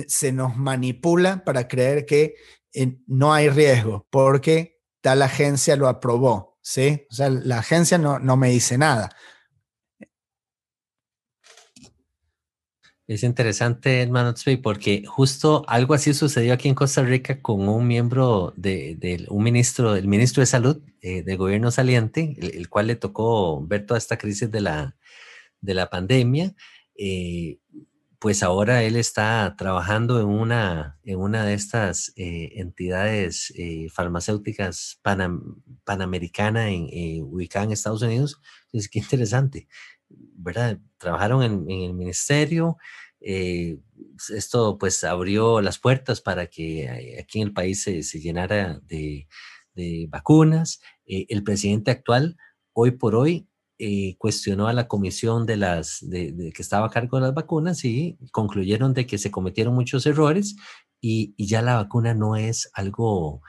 [0.07, 2.35] se nos manipula para creer que
[2.73, 6.59] eh, no hay riesgo porque tal agencia lo aprobó.
[6.61, 7.07] ¿sí?
[7.11, 9.09] O sea, la agencia no, no me dice nada.
[13.11, 18.53] Es interesante, hermano porque justo algo así sucedió aquí en Costa Rica con un miembro
[18.55, 23.67] de, un ministro, el ministro de Salud eh, del gobierno saliente, el, cual le tocó
[23.67, 24.95] ver toda esta crisis de la,
[25.59, 26.55] de la pandemia.
[26.95, 27.59] Eh,
[28.17, 33.53] pues ahora él está trabajando en una, en una de estas eh, entidades
[33.91, 35.01] farmacéuticas
[35.83, 38.39] panamericana en, ubicada en Estados Unidos.
[38.71, 39.67] Es que interesante,
[40.41, 40.79] ¿verdad?
[40.97, 42.77] Trabajaron en, el ministerio,
[43.19, 43.77] eh,
[44.29, 49.27] esto pues abrió las puertas para que eh, aquí en el país se, llenara de,
[50.09, 50.81] vacunas.
[51.05, 52.37] Eh, el presidente actual,
[52.73, 53.47] hoy por hoy,
[54.19, 58.93] cuestionó a la comisión de las que estaba a cargo de las vacunas y concluyeron
[58.93, 60.55] de que se cometieron muchos errores
[61.01, 63.41] y, ya la vacuna no es algo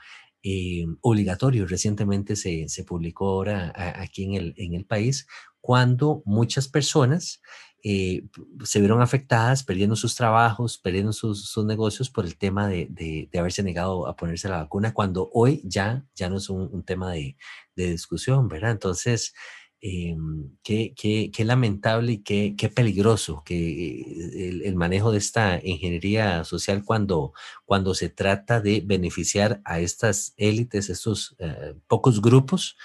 [1.01, 1.67] obligatorio.
[1.67, 5.27] Recientemente se, se publicó ahora aquí en el, en el país
[5.63, 7.41] cuando muchas personas
[7.85, 8.25] eh,
[8.65, 13.39] se vieron afectadas, perdiendo sus trabajos, perdiendo sus, sus negocios por el tema de, de,
[13.39, 17.13] haberse negado a ponerse la vacuna, cuando hoy ya, ya no es un, un tema
[17.13, 17.37] de,
[17.77, 18.71] de, discusión, ¿verdad?
[18.71, 19.33] Entonces,
[19.79, 20.17] eh,
[20.63, 24.01] qué, qué, qué, lamentable y qué, qué peligroso que
[24.49, 27.31] el, el, manejo de esta ingeniería social cuando,
[27.63, 32.75] cuando se trata de beneficiar a estas élites, estos eh, pocos grupos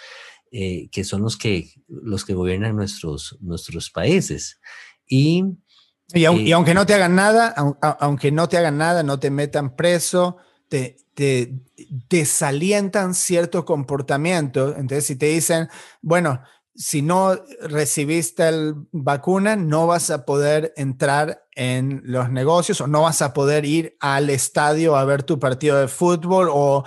[0.53, 4.61] eh, que son los que, los que gobiernan nuestros, nuestros países.
[5.07, 5.45] Y,
[6.15, 7.55] y, y aunque no te hagan nada,
[8.01, 10.37] aunque no te hagan nada, no te metan preso,
[10.69, 11.53] te, te
[12.09, 14.77] desalientan cierto comportamiento.
[14.77, 15.69] Entonces, si te dicen,
[16.01, 16.41] bueno,
[16.79, 23.03] si no recibiste la vacuna, no vas a poder entrar en los negocios o no
[23.03, 26.85] vas a poder ir al estadio a ver tu partido de fútbol o,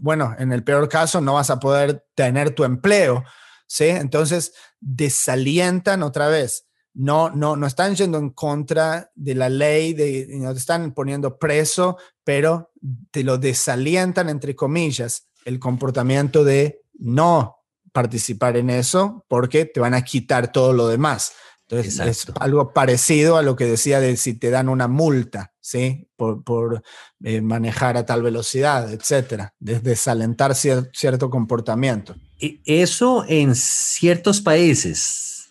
[0.00, 3.22] bueno, en el peor caso, no vas a poder tener tu empleo.
[3.68, 3.84] ¿sí?
[3.84, 6.66] Entonces, desalientan otra vez.
[6.92, 9.94] No, no, no están yendo en contra de la ley,
[10.30, 12.72] no te están poniendo preso, pero
[13.12, 17.55] te lo desalientan, entre comillas, el comportamiento de no
[17.96, 21.32] participar en eso porque te van a quitar todo lo demás.
[21.62, 26.06] Entonces es algo parecido a lo que decía de si te dan una multa, ¿sí?
[26.14, 26.82] Por, por
[27.24, 32.14] eh, manejar a tal velocidad, etcétera, desalentar cierto comportamiento.
[32.38, 35.48] Y eso en ciertos países,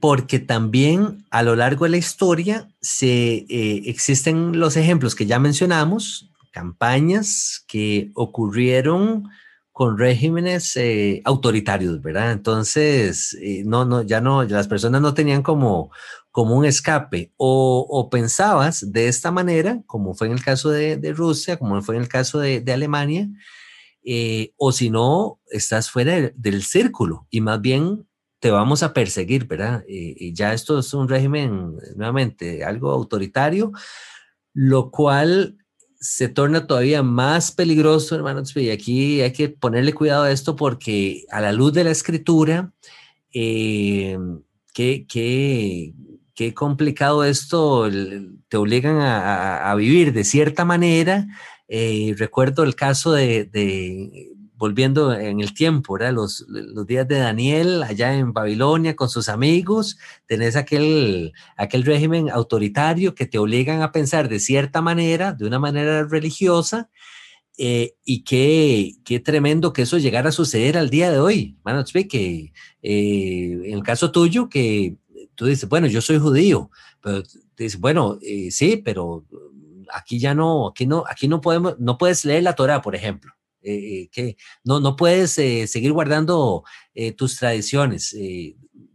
[0.00, 5.38] porque también a lo largo de la historia se, eh, existen los ejemplos que ya
[5.38, 9.30] mencionamos, campañas que ocurrieron
[9.78, 12.32] con regímenes eh, autoritarios, ¿verdad?
[12.32, 15.92] Entonces, eh, no, no, ya no, las personas no tenían como,
[16.32, 21.58] como un escape o, pensabas de esta manera, como fue en el caso de, Rusia,
[21.58, 23.28] como fue en el caso de, Alemania,
[24.02, 28.04] eh, o si no, estás fuera del, círculo y más bien
[28.40, 29.84] te vamos a perseguir, ¿verdad?
[29.86, 33.70] y ya esto es un régimen, nuevamente, algo autoritario,
[34.54, 35.56] lo cual
[36.00, 41.24] se torna todavía más peligroso, hermanos, y aquí hay que ponerle cuidado a esto porque
[41.30, 42.72] a la luz de la escritura,
[43.32, 44.18] eh,
[44.72, 45.94] qué,
[46.54, 47.90] complicado esto,
[48.48, 51.26] te obligan a, vivir de cierta manera.
[51.66, 53.50] Eh, recuerdo el caso de
[54.58, 59.98] volviendo en el tiempo, Los, los, días de Daniel allá en Babilonia con sus amigos,
[60.26, 65.60] tenés aquel, aquel régimen autoritario que te obligan a pensar de cierta manera, de una
[65.60, 66.90] manera religiosa,
[67.56, 71.56] eh, y qué, qué, tremendo que eso llegara a suceder al día de hoy.
[71.62, 74.96] Bueno, que eh, en el caso tuyo, que
[75.36, 77.22] tú dices, bueno, yo soy judío, pero
[77.56, 79.24] dices, bueno, eh, sí, pero
[79.92, 83.37] aquí ya no, aquí no, aquí no podemos, no puedes leer la Torah, por ejemplo.
[83.62, 86.64] Eh, eh, que no, no puedes eh, seguir guardando
[87.16, 88.16] tus tradiciones.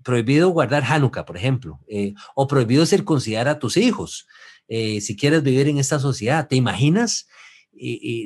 [0.03, 1.79] prohibido guardar Hanukkah, por ejemplo,
[2.35, 4.27] o prohibido circuncidar a tus hijos.
[4.67, 7.27] si quieres vivir en esta sociedad, ¿te imaginas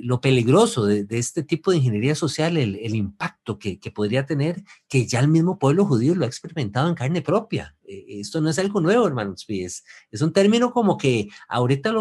[0.03, 5.05] lo peligroso de, este tipo de ingeniería social, el, impacto que, que, podría tener, que
[5.05, 7.75] ya el mismo pueblo judío lo ha experimentado en carne propia.
[7.85, 9.45] esto no es algo nuevo, hermanos.
[9.47, 11.93] Es, es un término como que ahorita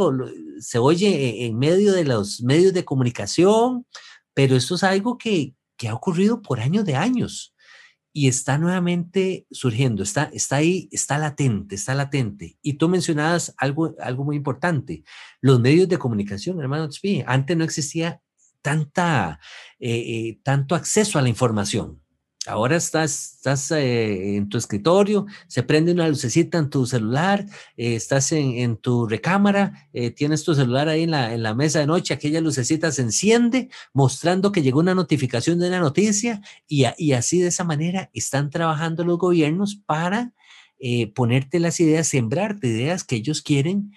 [0.60, 3.84] se oye en medio de los medios de comunicación,
[4.36, 5.54] pero esto es algo que,
[5.88, 7.54] ha ocurrido por años de años
[8.12, 12.58] y está nuevamente surgiendo, está, está ahí, está latente, está latente.
[12.60, 15.04] Y tú mencionabas algo, algo muy importante,
[15.40, 16.90] los medios de comunicación, hermano
[17.26, 18.20] antes no existía
[18.60, 19.40] tanta,
[19.78, 22.02] eh, eh, tanto acceso a la información.
[22.46, 27.44] Ahora estás, eh, en tu escritorio, se prende una lucecita en tu celular,
[27.76, 31.80] eh, estás en, tu recámara, eh, tienes tu celular ahí en la, en la, mesa
[31.80, 36.84] de noche, aquella lucecita se enciende mostrando que llegó una notificación de una noticia y,
[36.98, 40.32] y así de esa manera están trabajando los gobiernos para
[41.14, 43.92] ponerte las ideas, sembrarte ideas que ellos quieren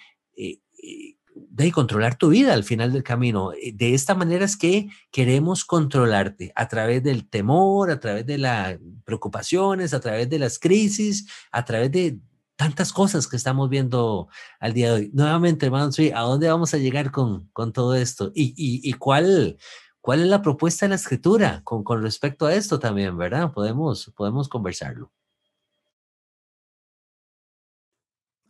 [1.49, 3.51] de controlar tu vida al final del camino.
[3.53, 8.37] Eh, de esta manera es que queremos controlarte a través del temor, a través de
[8.37, 12.19] las preocupaciones, a través de las crisis, a través de
[12.55, 14.27] tantas cosas que estamos viendo
[14.59, 15.11] al día de hoy.
[15.13, 18.31] Nuevamente, hermanos, ¿a dónde vamos a llegar con, con todo esto?
[18.35, 19.57] ¿Y, y, y cuál,
[20.01, 23.51] cuál es la propuesta de la escritura con, con respecto a esto también, verdad?
[23.53, 25.11] Podemos, podemos conversarlo.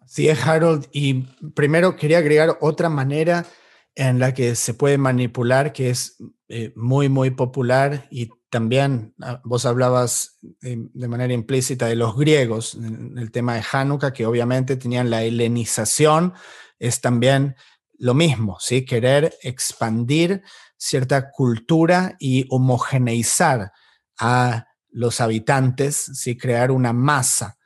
[0.10, 0.88] Sí, Harold.
[0.92, 1.22] Y
[1.54, 3.46] primero quería agregar otra manera
[3.94, 9.40] en la que se puede manipular, que es eh, muy, muy popular y también ah,
[9.44, 14.26] vos hablabas eh, de manera implícita de los griegos, en el tema de Hanukkah, que
[14.26, 16.34] obviamente tenían la helenización,
[16.80, 17.56] es también
[18.00, 18.86] lo mismo, ¿sí?
[18.86, 20.42] Querer expandir
[20.76, 23.74] cierta cultura y homogeneizar
[24.18, 26.36] a los habitantes, ¿sí?
[26.36, 27.59] Crear una masa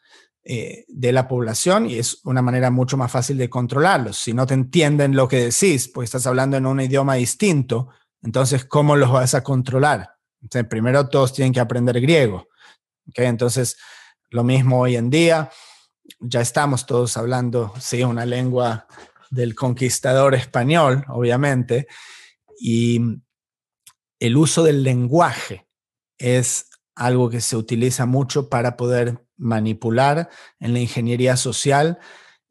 [0.46, 4.18] eh, de la población y es una manera mucho más fácil de controlarlos.
[4.18, 7.89] Si no te entienden lo que decís, pues estás hablando en un idioma distinto,
[8.22, 10.10] entonces, ¿cómo los vas a controlar?
[10.70, 12.50] primero todos tienen que aprender griego.
[13.16, 13.78] Entonces,
[14.30, 15.50] lo mismo hoy en día,
[16.20, 18.88] ya estamos todos hablando, sí, una lengua
[19.30, 21.88] del conquistador español, obviamente,
[22.60, 23.00] y
[24.20, 25.68] el uso del lenguaje
[26.18, 30.30] es algo que se utiliza mucho para poder manipular
[30.60, 32.00] en la ingeniería social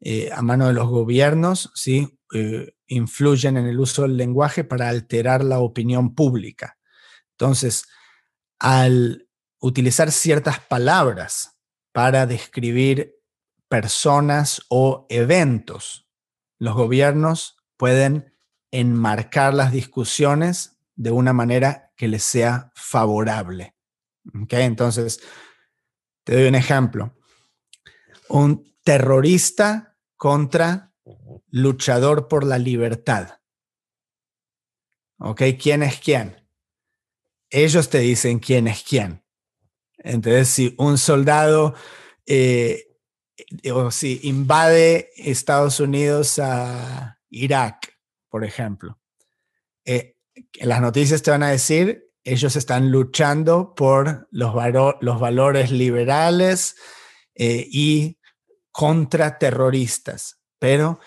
[0.01, 2.19] eh, a mano de los gobiernos, ¿sí?
[2.33, 6.77] Eh, influyen en el uso del lenguaje para alterar la opinión pública.
[7.31, 7.85] Entonces,
[8.59, 9.27] al
[9.59, 11.57] utilizar ciertas palabras
[11.93, 13.15] para describir
[13.69, 16.07] personas o eventos,
[16.59, 18.35] los gobiernos pueden
[18.71, 23.75] enmarcar las discusiones de una manera que les sea favorable.
[24.49, 25.21] Entonces,
[26.23, 27.15] te doy un ejemplo.
[28.29, 30.93] Un terrorista contra
[31.49, 33.39] luchador por la libertad.
[35.19, 35.41] ¿Ok?
[35.61, 36.47] ¿Quién es quién?
[37.49, 39.23] Ellos te dicen quién es quién.
[39.97, 41.75] Entonces, si un soldado
[42.25, 42.97] eh,
[43.71, 47.97] o si invade Estados Unidos a Irak,
[48.29, 48.99] por ejemplo,
[49.85, 50.17] eh,
[50.61, 54.53] las noticias te van a decir, ellos están luchando por los,
[55.01, 56.75] los valores liberales
[57.35, 58.17] eh, y
[58.71, 60.39] contra terroristas.
[60.59, 60.99] Pero,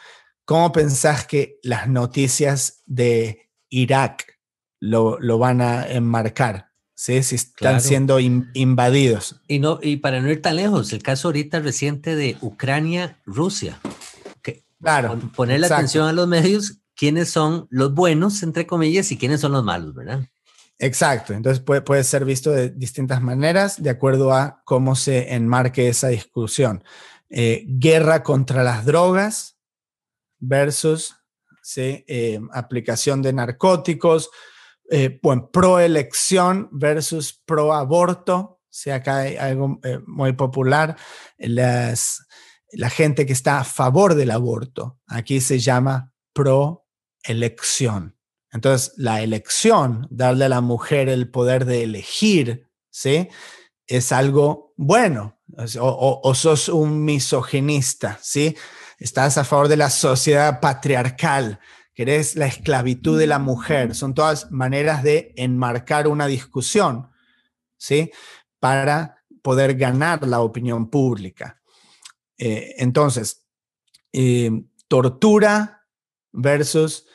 [0.45, 4.39] ¿cómo pensás que las noticias de Irak
[4.81, 6.73] lo, van a enmarcar?
[6.95, 7.23] ¿sí?
[7.23, 9.41] Si están siendo invadidos.
[9.49, 13.81] Y, no, y para no ir tan lejos, el caso ahorita reciente de Ucrania-Rusia.
[14.79, 15.19] Claro.
[15.35, 19.53] Poner la atención a los medios, quiénes son los buenos, entre comillas, y quiénes son
[19.53, 20.29] los malos, ¿verdad?
[20.79, 25.89] Exacto, entonces puede, puede ser visto de distintas maneras de acuerdo a cómo se enmarque
[25.89, 26.85] esa discusión.
[27.29, 29.59] Eh, guerra contra las drogas
[30.39, 31.17] versus
[31.77, 34.31] eh, aplicación de narcóticos,
[34.91, 38.61] eh, bueno, pro-elección versus pro-aborto.
[38.87, 40.97] O acá hay algo muy popular.
[41.39, 42.27] Las,
[42.73, 48.16] la gente que está a favor del aborto, aquí se llama pro-elección.
[48.57, 53.29] Entonces, la elección, darle a la mujer el poder de elegir, ¿sí?
[53.87, 55.39] Es algo bueno.
[55.79, 58.57] O, sos un misoginista, ¿sí?
[58.99, 61.61] Estás a favor de la sociedad patriarcal,
[61.93, 63.95] querés la esclavitud de la mujer.
[63.95, 67.11] Son todas maneras de enmarcar una discusión,
[67.77, 68.11] ¿sí?
[68.59, 71.61] Para poder ganar la opinión pública.
[72.39, 73.47] Eh, entonces,
[74.15, 74.51] eh,
[74.89, 75.87] tortura
[76.33, 77.07] versus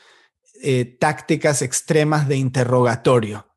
[0.63, 3.47] eh, tácticas extremas de interrogatorio.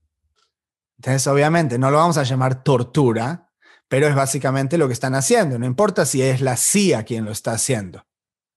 [0.96, 3.52] Entonces, obviamente, no lo vamos a llamar tortura,
[3.88, 5.58] pero es básicamente lo que están haciendo.
[5.58, 8.06] No importa si es la CIA quien lo está haciendo.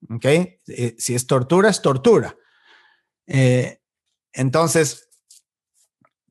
[0.09, 0.23] ¿Ok?
[0.23, 2.37] Eh, si es tortura, es tortura.
[3.25, 3.81] Eh,
[4.31, 5.09] entonces,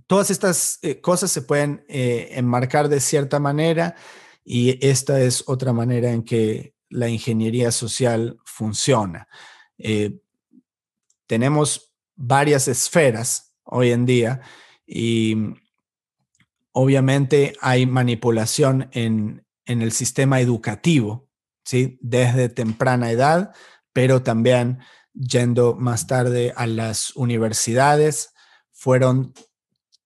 [0.06, 3.94] todas estas cosas se pueden enmarcar de cierta manera
[4.42, 9.28] y esta es otra manera en que la ingeniería social funciona.
[11.26, 11.85] tenemos
[12.16, 14.40] varias esferas hoy en día
[14.86, 15.36] y
[16.72, 21.28] obviamente hay manipulación en, el sistema educativo,
[21.64, 21.98] ¿sí?
[22.00, 23.52] Desde temprana edad,
[23.92, 24.78] pero también
[25.12, 28.32] yendo más tarde a las universidades,
[28.70, 29.34] fueron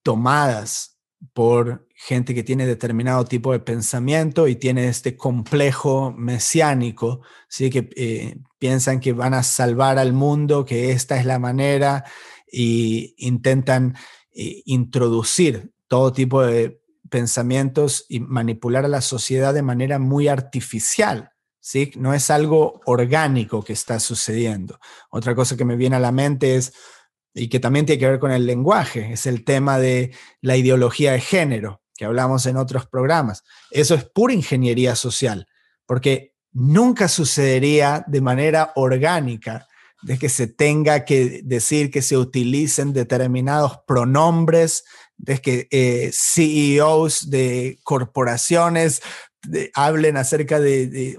[0.03, 0.99] tomadas
[1.35, 7.68] por gente que tiene determinado tipo de pensamiento y tiene este complejo mesiánico, ¿sí?
[7.68, 12.05] que eh, piensan que van a salvar al mundo, que esta es la manera,
[12.51, 13.96] y intentan
[14.32, 16.80] eh, introducir todo tipo de
[17.11, 21.32] pensamientos y manipular a la sociedad de manera muy artificial.
[21.61, 21.92] ¿sí?
[21.96, 24.80] No es algo orgánico que está sucediendo.
[25.11, 26.72] Otra cosa que me viene a la mente es,
[27.34, 31.12] y que también tiene que ver con el lenguaje, es el tema de la ideología
[31.12, 33.44] de género que hablamos en otros programas.
[33.70, 35.46] Eso es pura ingeniería social,
[35.84, 39.66] porque nunca sucedería de manera orgánica
[40.01, 44.84] de que se tenga que decir que se utilicen determinados pronombres,
[45.18, 49.03] de que eh, CEOs de corporaciones
[49.74, 51.18] hablen acerca de,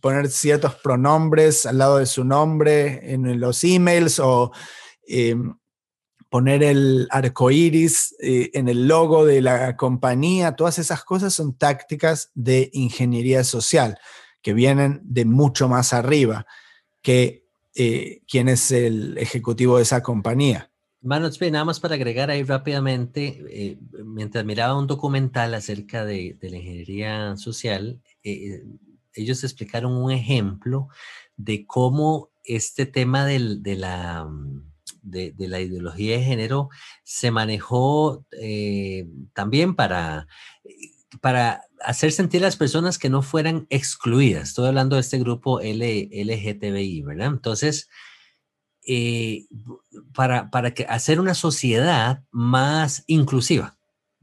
[0.00, 4.50] poner ciertos pronombres al lado de su nombre en los emails o
[5.06, 5.54] em,
[6.30, 11.58] poner el arco iris eh, en el logo de la compañía, todas esas cosas son
[11.58, 13.98] tácticas de ingeniería social
[14.40, 16.46] que vienen de mucho más arriba,
[17.02, 20.70] que eh, quién es el ejecutivo de esa compañía.
[21.02, 26.56] Manos, nada más para agregar ahí rápidamente, eh, mientras miraba un documental acerca de, la
[26.56, 28.64] ingeniería social, eh,
[29.14, 30.88] ellos explicaron un ejemplo
[31.36, 33.38] de cómo este tema de,
[33.76, 34.28] la,
[35.10, 36.68] de, la ideología de género
[37.04, 38.24] se manejó
[39.34, 40.26] también para
[41.20, 44.50] para hacer sentir a las personas que no fueran excluidas.
[44.50, 47.28] Estoy hablando de este grupo LGTBI, ¿verdad?
[47.28, 47.88] Entonces,
[48.86, 49.46] eh,
[50.14, 53.76] para, para que hacer una sociedad más inclusiva,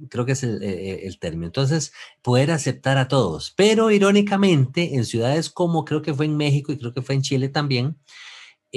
[0.10, 1.48] creo que es el, el, término.
[1.48, 3.54] Entonces, poder aceptar a todos.
[3.56, 7.22] Pero irónicamente, en ciudades como creo que fue en México y creo que fue en
[7.22, 7.98] Chile también,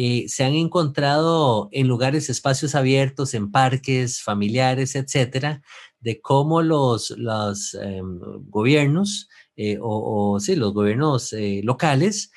[0.03, 5.61] eh, se han encontrado en lugares, espacios abiertos, en parques familiares, etcétera,
[5.99, 12.33] de cómo los, los em, gobiernos eh, o, sí, los gobiernos eh, locales,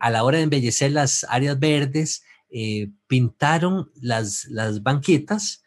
[0.00, 2.22] a la hora de embellecer las áreas verdes,
[3.06, 5.62] pintaron las, las banquitas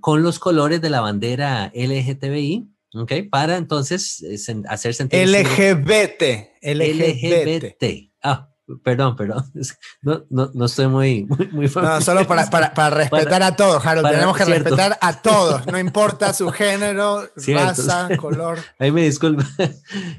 [0.00, 3.12] con los colores de la bandera LGTBI, ¿ok?
[3.30, 4.24] Para entonces
[4.68, 5.28] hacer sentir...
[5.28, 6.22] LGBT,
[6.62, 7.46] LGBT.
[7.46, 7.84] LGBT.
[8.24, 8.51] Ah,
[8.82, 9.44] Perdón, perdón.
[10.02, 13.84] No, no, no estoy muy, muy, muy No, solo para, para, para respetar a todos,
[13.84, 14.08] Harold.
[14.08, 18.58] Tenemos que respetar a todos, no importa su género, raza, color.
[18.78, 19.46] Ahí me disculpa.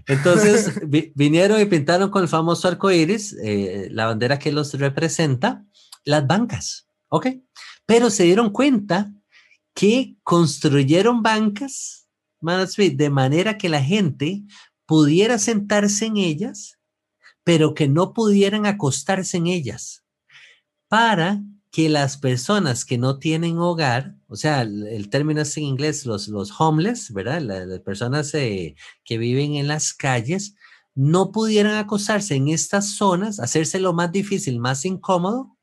[0.08, 0.82] Entonces,
[1.16, 5.66] vinieron y pintaron con el famoso arco iris, eh, la bandera que los representa,
[6.06, 6.88] las bancas.
[7.10, 7.28] ¿Ok?
[7.86, 9.12] Pero se dieron cuenta
[9.74, 12.08] que construyeron bancas,
[12.40, 14.44] de manera que la gente
[14.86, 16.78] pudiera sentarse en ellas
[17.44, 20.04] pero que no pudieran acostarse en ellas
[20.88, 21.42] para
[21.72, 26.28] que las personas que no tienen hogar, o sea, el, término es en inglés, los,
[26.28, 27.42] los homeless, ¿verdad?
[27.42, 30.56] Las, personas eh, que viven en las calles,
[30.94, 35.58] no pudieran acostarse en estas zonas, hacerse lo más difícil, más incómodo,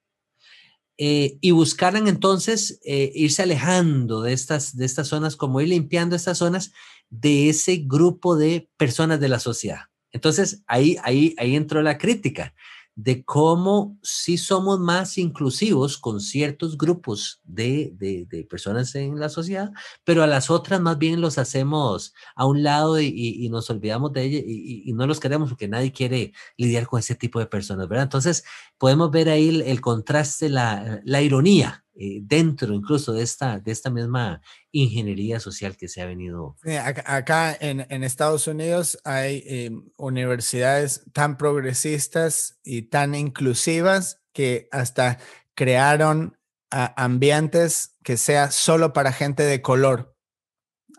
[0.98, 6.16] eh, y buscaran entonces eh, irse alejando de estas, de estas zonas, como ir limpiando
[6.16, 6.72] estas zonas
[7.08, 9.89] de ese grupo de personas de la sociedad.
[10.12, 12.54] Entonces, ahí, ahí, ahí entró la crítica
[13.02, 19.72] de cómo sí somos más inclusivos con ciertos grupos de, de, personas en la sociedad,
[20.04, 24.24] pero a las otras más bien los hacemos a un lado y, nos olvidamos de
[24.24, 28.04] ellas y, no los queremos porque nadie quiere lidiar con ese tipo de personas, ¿verdad?
[28.04, 28.44] Entonces,
[28.76, 33.72] podemos ver ahí el, el contraste, la, la ironía eh, dentro incluso de esta, de
[33.72, 36.56] esta misma ingeniería social que se ha venido.
[37.04, 45.18] acá, en, en, Estados Unidos hay em, universidades tan progresistas y tan inclusivas que hasta
[45.54, 46.38] crearon
[46.70, 50.16] ambientes que sea solo para gente de color.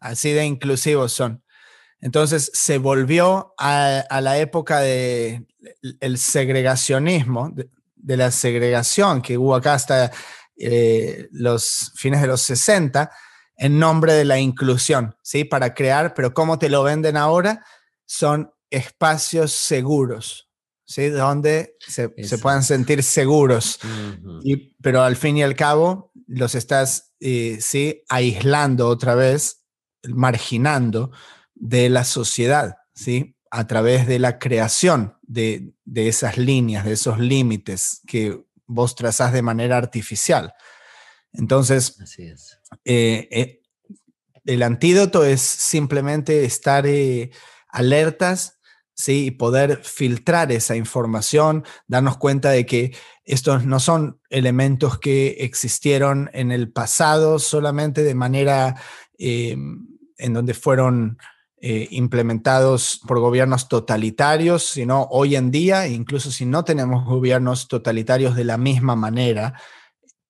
[0.01, 1.43] Así de inclusivos son.
[2.01, 5.47] Entonces se volvió a, a la época del
[5.79, 10.11] de el segregacionismo, de, de, la segregación que hubo acá hasta
[10.57, 13.11] eh, los fines de los 60
[13.57, 15.43] en nombre de la inclusión, ¿sí?
[15.43, 17.63] Para crear, pero ¿cómo te lo venden ahora?
[18.05, 20.49] Son espacios seguros,
[20.83, 21.09] ¿sí?
[21.09, 23.79] Donde se, se puedan sentir seguros.
[24.43, 28.03] y, pero al fin y al cabo, los estás, eh, ¿sí?
[28.09, 29.65] Aislando otra vez,
[30.07, 31.11] marginando
[31.53, 33.37] de la sociedad, ¿sí?
[33.51, 39.33] A través de la creación de, de esas líneas, de esos límites que vos trazás
[39.33, 40.53] de manera artificial.
[41.33, 41.97] Entonces,
[42.85, 43.61] eh, eh,
[44.45, 47.31] el antídoto es simplemente estar eh,
[47.69, 48.59] alertas
[48.93, 49.25] ¿sí?
[49.27, 56.29] y poder filtrar esa información, darnos cuenta de que estos no son elementos que existieron
[56.33, 58.75] en el pasado solamente de manera
[59.17, 61.19] en donde fueron
[61.63, 68.35] eh, implementados por gobiernos totalitarios, sino hoy en día, incluso si no tenemos gobiernos totalitarios
[68.35, 69.53] de la misma manera,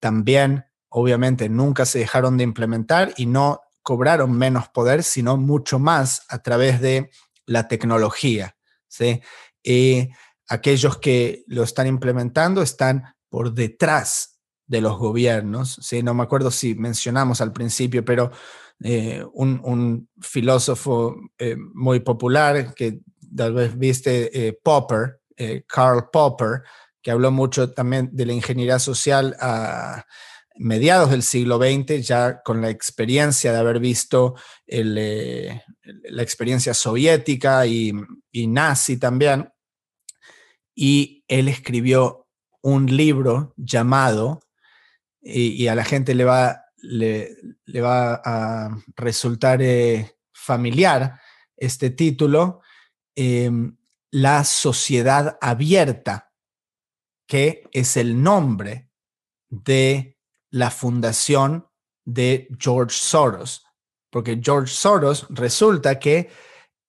[0.02, 6.26] también obviamente nunca se dejaron de implementar y no cobraron menos poder, sino mucho más
[6.28, 7.10] a través de
[7.46, 8.58] la tecnología.
[8.90, 9.22] ¿sí?
[10.50, 15.80] Aquellos que lo están implementando están por detrás de los gobiernos.
[15.82, 16.04] ¿sí?
[16.04, 18.32] No me acuerdo si mencionamos al principio, pero
[18.84, 23.00] eh, un, filósofo eh, muy popular que
[23.36, 25.20] tal vez viste, eh, Popper,
[25.68, 26.62] Karl Popper,
[27.02, 30.06] que habló mucho también de la ingeniería social a
[30.56, 34.36] mediados del siglo XX, ya con la experiencia de haber visto
[34.68, 37.92] la experiencia soviética y,
[38.48, 39.50] nazi también.
[40.76, 42.28] Y él escribió
[42.62, 44.42] un libro llamado,
[45.22, 47.38] y a la gente le va le,
[47.82, 51.20] va a resultar eh, familiar
[51.56, 52.62] este título,
[53.16, 53.78] em,
[54.12, 56.34] La sociedad abierta,
[57.28, 58.90] que es el nombre
[59.50, 60.18] de
[60.50, 61.68] la fundación
[62.04, 63.66] de George Soros,
[64.10, 66.30] porque George Soros resulta que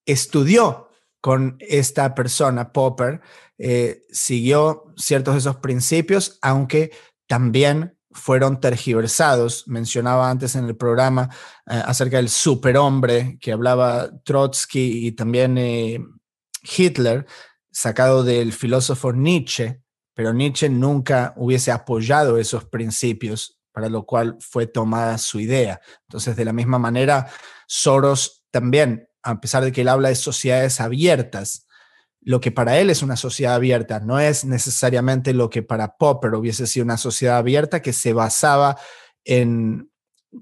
[0.05, 0.89] estudió
[1.21, 3.21] con esta persona, Popper,
[3.57, 6.91] eh, siguió ciertos de esos principios, aunque
[7.29, 9.67] también fueron tergiversados.
[9.67, 11.31] Mencionaba antes en el programa
[11.67, 15.99] eh, acerca del superhombre que hablaba Trotsky y también eh,
[16.63, 17.27] Hitler,
[17.71, 19.83] sacado del filósofo Nietzsche,
[20.15, 25.81] pero Nietzsche nunca hubiese apoyado esos principios, para lo cual fue tomada su idea.
[26.03, 27.29] Entonces, de la misma manera,
[27.67, 31.67] Soros también a pesar de que él habla de sociedades abiertas,
[32.25, 36.35] lo que para él es una sociedad abierta no es necesariamente lo que para Popper
[36.35, 38.79] hubiese sido una sociedad abierta que se basaba
[39.25, 39.91] en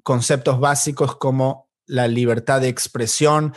[0.03, 3.55] conceptos básicos como la libertad de expresión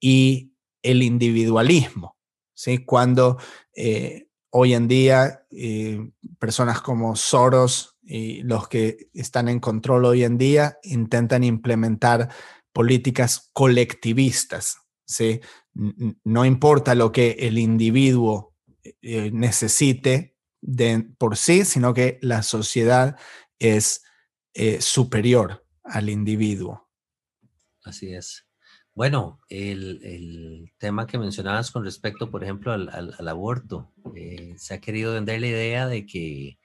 [0.00, 0.52] y
[0.82, 2.16] el individualismo.
[2.54, 2.84] ¿sí?
[2.84, 3.38] Cuando
[3.74, 10.24] eh, hoy en día eh, personas como Soros y los que están en control hoy
[10.24, 12.30] en día intentan implementar
[12.72, 14.85] políticas colectivistas.
[15.06, 15.40] ¿Sí?
[16.24, 18.54] No importa lo que el individuo
[19.02, 23.16] eh, necesite de, por sí, sino que la sociedad
[23.58, 24.02] es
[24.54, 26.90] eh, superior al individuo.
[27.84, 28.46] Así es.
[28.94, 35.12] Bueno, el, tema que mencionabas con respecto, por ejemplo, al, aborto, eh, se ha querido
[35.12, 36.58] vender la idea de que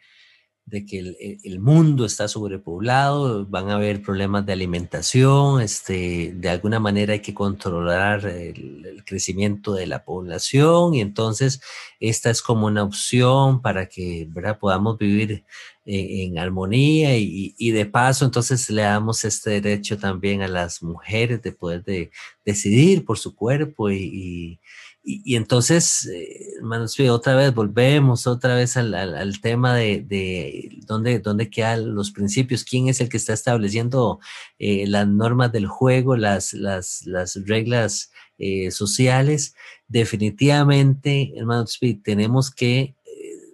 [0.66, 6.50] de que el, el, mundo está sobrepoblado, van a haber problemas de alimentación, este, de
[6.50, 11.62] alguna manera hay que controlar el, crecimiento de la población y entonces
[12.00, 14.60] esta es como una opción para que ¿verdad?
[14.60, 15.44] podamos vivir
[15.86, 21.52] en, armonía y, de paso entonces le damos este derecho también a las mujeres de
[21.52, 22.12] poder de,
[22.46, 24.60] decidir por su cuerpo y,
[25.04, 31.50] entonces, eh, hermanos, otra vez volvemos otra vez al, al, tema de, de, dónde, dónde
[31.50, 34.20] quedan los principios, quién es el que está estableciendo
[34.60, 39.56] eh, las normas del juego, las, las, las reglas eh, sociales.
[39.88, 42.96] Definitivamente, hermanos, tenemos que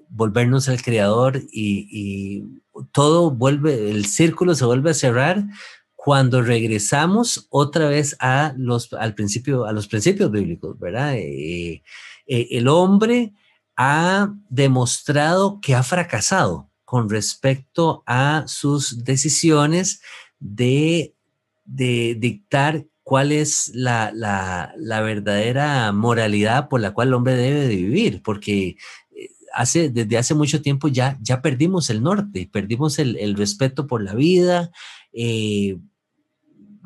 [0.09, 2.43] volvernos al creador y, y
[2.91, 5.45] todo vuelve, el círculo se vuelve a cerrar
[6.07, 11.15] cuando regresamos otra vez a los, al principio, a los principios bíblicos, ¿verdad?
[11.17, 11.83] Eh,
[12.27, 13.33] eh, el hombre
[13.75, 20.01] ha demostrado que ha fracasado con respecto a sus decisiones
[20.39, 21.13] de,
[21.65, 27.75] dictar cuál es la, la, la, verdadera moralidad por la cual el hombre debe de
[27.75, 28.77] vivir, porque
[29.13, 33.87] eh, hace, desde hace mucho tiempo ya, ya perdimos el norte, perdimos el, el respeto
[33.87, 34.71] por la vida,
[35.19, 35.75] eh,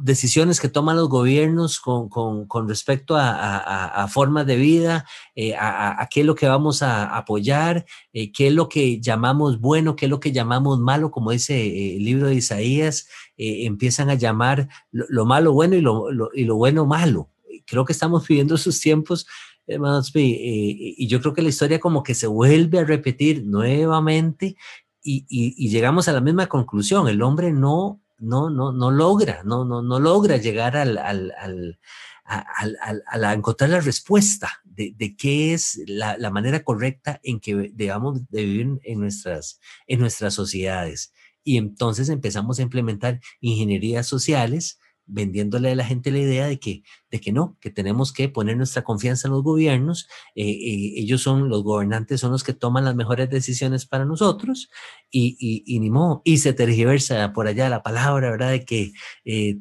[0.02, 5.56] decisiones que toman los gobiernos con, con, con respecto a, a, formas de vida, eh,
[5.58, 9.96] a, qué es lo que vamos a apoyar, eh, qué es lo que llamamos bueno,
[9.96, 14.16] qué es lo que llamamos malo, como dice eh, el libro de Isaías, empiezan a
[14.16, 17.30] llamar lo, malo bueno y lo, y lo bueno malo.
[17.66, 19.26] Creo que estamos viviendo esos tiempos
[19.66, 24.58] hermanos, y yo creo que la historia como que se vuelve a repetir nuevamente
[25.04, 27.08] y, y, y, llegamos a la misma conclusión.
[27.08, 31.80] El hombre no no, no, no logra, no, no, no logra llegar al, al, al,
[32.24, 38.22] a, encontrar la respuesta de, de qué es la, la, manera correcta en que debamos
[38.30, 41.14] de vivir en nuestras, en nuestras sociedades.
[41.44, 44.80] Y entonces empezamos a implementar ingenierías sociales
[45.12, 48.58] vendiéndole a la gente la idea de que, de que no, que tenemos que poner
[48.58, 52.86] nuestra confianza en los gobiernos, eh, eh, ellos son, los gobernantes son los que toman
[52.86, 54.70] las mejores decisiones para nosotros
[55.10, 58.52] y, y, y ni modo, y se tergiversa por allá la palabra, ¿verdad?
[58.52, 58.94] De que
[59.26, 59.58] eh,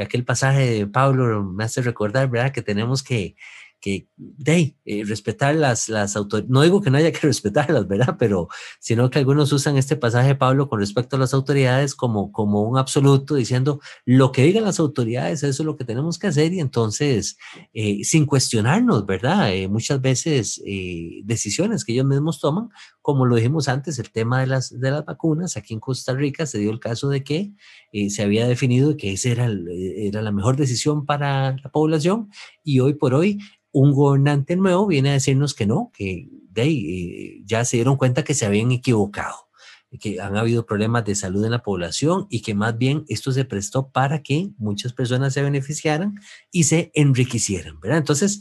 [0.00, 2.52] aquel pasaje de Pablo me hace recordar, ¿verdad?
[2.52, 3.36] Que tenemos que,
[3.80, 8.16] que de eh, respetar las, las autoridades, no digo que no haya que respetarlas, ¿verdad?
[8.18, 8.48] Pero
[8.80, 12.62] sino que algunos usan este pasaje de Pablo con respecto a las autoridades como, como
[12.62, 16.52] un absoluto, diciendo lo que digan las autoridades, eso es lo que tenemos que hacer
[16.52, 17.36] y entonces,
[17.74, 19.54] eh, sin cuestionarnos, ¿verdad?
[19.54, 20.62] Eh, muchas veces
[21.24, 22.68] decisiones que ellos mismos toman,
[23.02, 26.46] como lo dijimos antes, el tema de las, de las vacunas, aquí en Costa Rica
[26.46, 27.52] se dio el caso de que
[28.08, 32.30] se había definido que esa era, era la mejor decisión para la población
[32.64, 33.38] y hoy por hoy
[33.78, 38.24] un gobernante nuevo viene a decirnos que no, que de ahí, ya se dieron cuenta
[38.24, 39.50] que se habían equivocado,
[40.00, 43.44] que han habido problemas de salud en la población y que más bien esto se
[43.44, 46.18] prestó para que muchas personas se beneficiaran
[46.50, 47.98] y se enriquecieran, ¿verdad?
[47.98, 48.40] Entonces,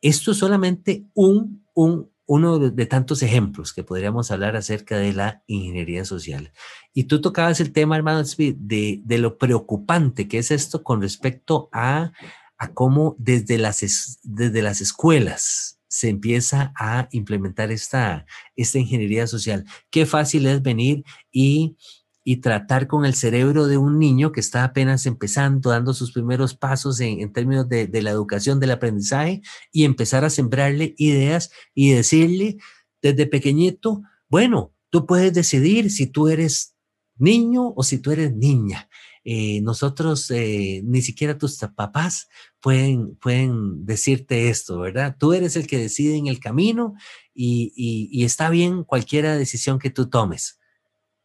[0.00, 5.44] esto es solamente un, un, uno de, tantos ejemplos que podríamos hablar acerca de la
[5.46, 6.50] ingeniería social.
[6.92, 11.68] Y tú tocabas el tema, hermano, de, de lo preocupante que es esto con respecto
[11.72, 12.10] a
[12.58, 18.26] a cómo desde las, desde las escuelas se empieza a implementar esta,
[18.56, 19.64] esta ingeniería social.
[19.90, 21.76] Qué fácil es venir y
[22.24, 26.54] y tratar con el cerebro de un niño que está apenas empezando, dando sus primeros
[26.54, 31.90] pasos en, términos de, de, la educación, del aprendizaje, y empezar a sembrarle ideas y
[31.90, 32.56] decirle
[33.02, 36.73] desde pequeñito, bueno, tú puedes decidir si tú eres
[37.16, 38.88] niño o si tú eres niña.
[39.24, 42.28] Eh, nosotros, eh, ni siquiera tus papás
[42.60, 45.16] pueden, pueden decirte esto, ¿verdad?
[45.18, 46.94] Tú eres el que decide en el camino
[47.32, 50.58] y, y, y está bien cualquier decisión que tú tomes.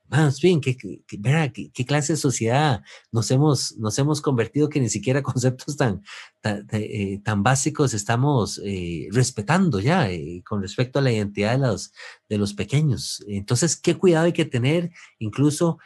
[0.09, 2.81] Más bien, ¿qué, qué, clase de sociedad
[3.11, 6.01] nos hemos, nos hemos convertido que ni siquiera conceptos tan,
[6.41, 11.93] tan, eh, básicos estamos eh, respetando ya eh, con respecto a la identidad de los,
[12.27, 13.23] de los pequeños?
[13.27, 15.77] Entonces, ¿qué cuidado hay que tener incluso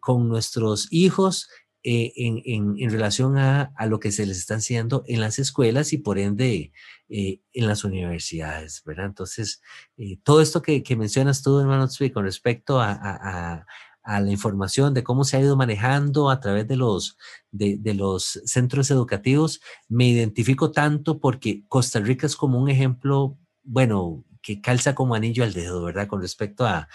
[0.00, 1.48] con nuestros hijos
[1.88, 5.92] eh, en, en, relación a, a, lo que se les está enseñando en las escuelas
[5.92, 6.72] y por ende
[7.08, 9.06] eh, en las universidades, ¿verdad?
[9.06, 9.62] Entonces,
[9.96, 13.66] eh, todo esto que, que, mencionas tú, hermano Tsui, con respecto a, a,
[14.02, 17.16] a, la información de cómo se ha ido manejando a través de los,
[17.52, 23.38] de, de los centros educativos, me identifico tanto porque Costa Rica es como un ejemplo,
[23.62, 26.06] bueno, que calza como anillo al dedo, ¿verdad?
[26.06, 26.88] Con respecto a,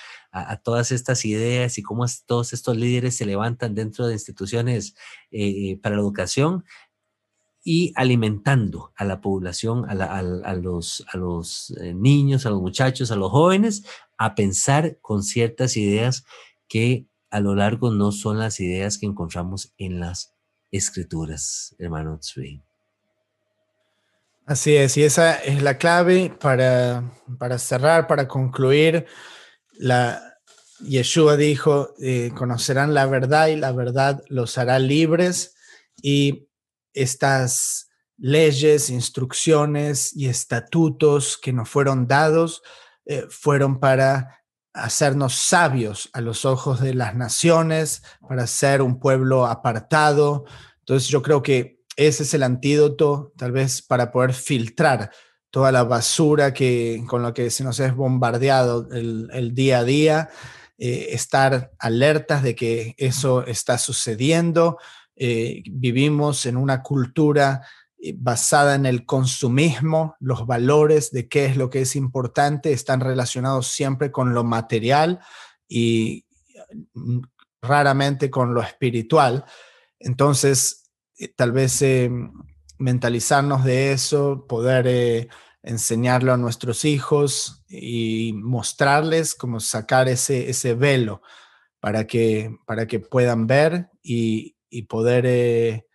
[0.64, 4.96] todas estas ideas y cómo todos estos líderes se levantan dentro de instituciones
[5.32, 6.64] eh, para la educación
[7.62, 13.18] y alimentando a la población, a los, a los eh, niños, a los muchachos, a
[13.18, 13.84] los jóvenes,
[14.18, 16.24] a pensar con ciertas ideas
[16.70, 20.34] que a lo largo no son las ideas que encontramos en las
[20.72, 22.64] escrituras, hermano Tsui.
[24.52, 29.06] Así es, y esa es la clave para, para cerrar, para concluir.
[29.80, 30.36] La,
[30.82, 35.56] Yeshua dijo, eh, conocerán la verdad y la verdad los hará libres
[36.02, 36.50] y
[36.92, 42.62] estas leyes, instrucciones y estatutos que nos fueron dados
[43.06, 44.44] eh, fueron para
[44.74, 50.44] hacernos sabios a los ojos de las naciones, para ser un pueblo apartado.
[50.80, 55.12] Entonces yo creo que ese es el antídoto, tal vez, para poder filtrar
[55.50, 60.30] toda la basura que, con la que se nos es bombardeado el, día a día,
[60.78, 64.78] eh, estar alertas de que eso está sucediendo.
[65.16, 67.62] Eh, vivimos en una cultura
[68.00, 73.02] eh, basada en el consumismo, los valores de qué es lo que es importante están
[73.02, 75.20] relacionados siempre con lo material
[75.68, 76.26] y
[76.94, 77.20] mm,
[77.62, 79.46] raramente con lo espiritual.
[80.00, 80.81] Entonces,
[81.30, 82.10] tal vez eh,
[82.78, 85.28] mentalizarnos de eso, poder eh,
[85.64, 91.22] enseñarlo a nuestros hijos y mostrarles cómo sacar ese, ese velo
[91.80, 95.86] para que, para que puedan ver y, y poder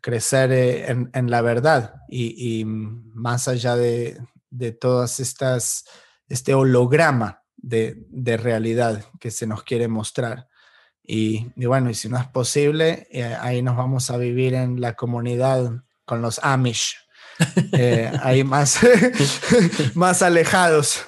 [0.00, 4.18] crecer en, en, la verdad y, y más allá de,
[4.50, 5.84] de, todas estas,
[6.28, 10.48] este holograma de, de realidad que se nos quiere mostrar.
[11.06, 14.94] Y, bueno, y si no es posible, eh, ahí nos vamos a vivir en la
[14.94, 15.70] comunidad
[16.04, 16.96] con los Amish,
[17.72, 18.80] eh, ahí más,
[19.94, 21.04] más alejados,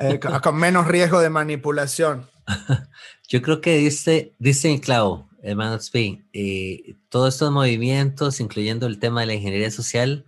[0.00, 2.28] eh, con, menos riesgo de manipulación.
[3.28, 6.28] Yo creo que dice, dice en clavo, hermano Spin,
[7.08, 10.24] todos estos movimientos, incluyendo el tema de la ingeniería social,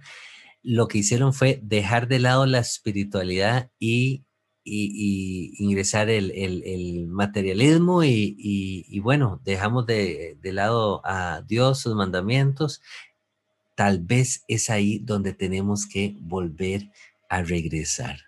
[0.63, 4.25] lo que hicieron fue dejar de lado la espiritualidad y
[4.69, 11.95] y, ingresar el, el, materialismo y, y, bueno, dejamos de, de, lado a Dios, sus
[11.95, 12.83] mandamientos,
[13.75, 16.91] tal vez es ahí donde tenemos que volver
[17.29, 18.21] a regresar,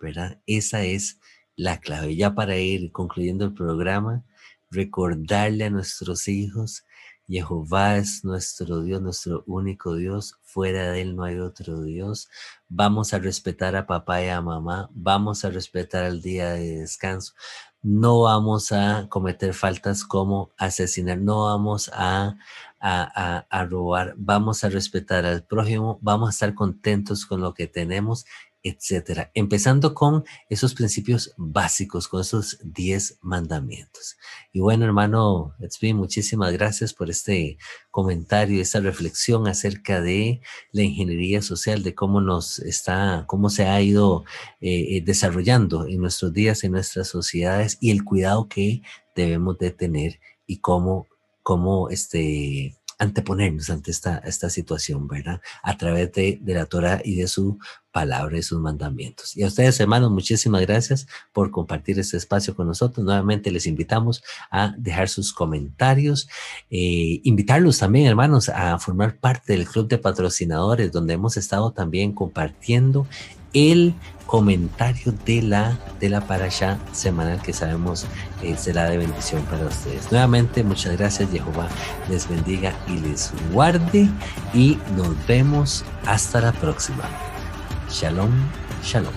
[0.00, 0.40] ¿verdad?
[0.46, 1.18] Esa es
[1.56, 2.16] la clave.
[2.16, 4.24] Ya para ir concluyendo el programa,
[4.70, 6.84] recordarle a nuestros hijos
[7.28, 10.38] Jehová es nuestro Dios, nuestro único Dios.
[10.42, 12.28] Fuera de Él no hay otro Dios.
[12.68, 14.88] Vamos a respetar a papá y a mamá.
[14.94, 17.34] Vamos a respetar el día de descanso.
[17.82, 21.18] No vamos a cometer faltas como asesinar.
[21.18, 22.36] No vamos a,
[22.80, 24.14] a, a, a robar.
[24.16, 25.98] Vamos a respetar al prójimo.
[26.00, 28.24] Vamos a estar contentos con lo que tenemos
[28.62, 29.30] etcétera.
[29.34, 34.16] Empezando con esos principios básicos, con esos 10 mandamientos.
[34.52, 37.58] Y bueno, hermano Etzvi, muchísimas gracias por este
[37.90, 40.40] comentario, esta reflexión acerca de
[40.72, 44.24] la ingeniería social, de cómo nos está, cómo se ha ido
[44.60, 48.82] eh, eh, desarrollando en nuestros días, en nuestras sociedades y el cuidado que
[49.14, 51.06] debemos de tener y cómo,
[51.42, 55.40] cómo este, anteponernos ante esta, esta situación, ¿verdad?
[55.62, 57.58] A través de, la Torah y de su
[57.92, 59.36] palabra y sus mandamientos.
[59.36, 63.04] Y a ustedes, hermanos, muchísimas gracias por compartir este espacio con nosotros.
[63.04, 66.28] Nuevamente les invitamos a dejar sus comentarios,
[66.70, 72.12] eh, invitarlos también, hermanos, a formar parte del club de patrocinadores, donde hemos estado también
[72.12, 73.06] compartiendo
[73.52, 73.94] el
[74.26, 78.06] comentario de la, de la parasha semanal que sabemos
[78.42, 80.12] eh, será de bendición para ustedes.
[80.12, 81.68] Nuevamente, muchas gracias, Jehová
[82.10, 84.08] les bendiga y les guarde
[84.52, 87.04] y nos vemos hasta la próxima.
[87.90, 88.30] Shalom,
[88.82, 89.14] shalom.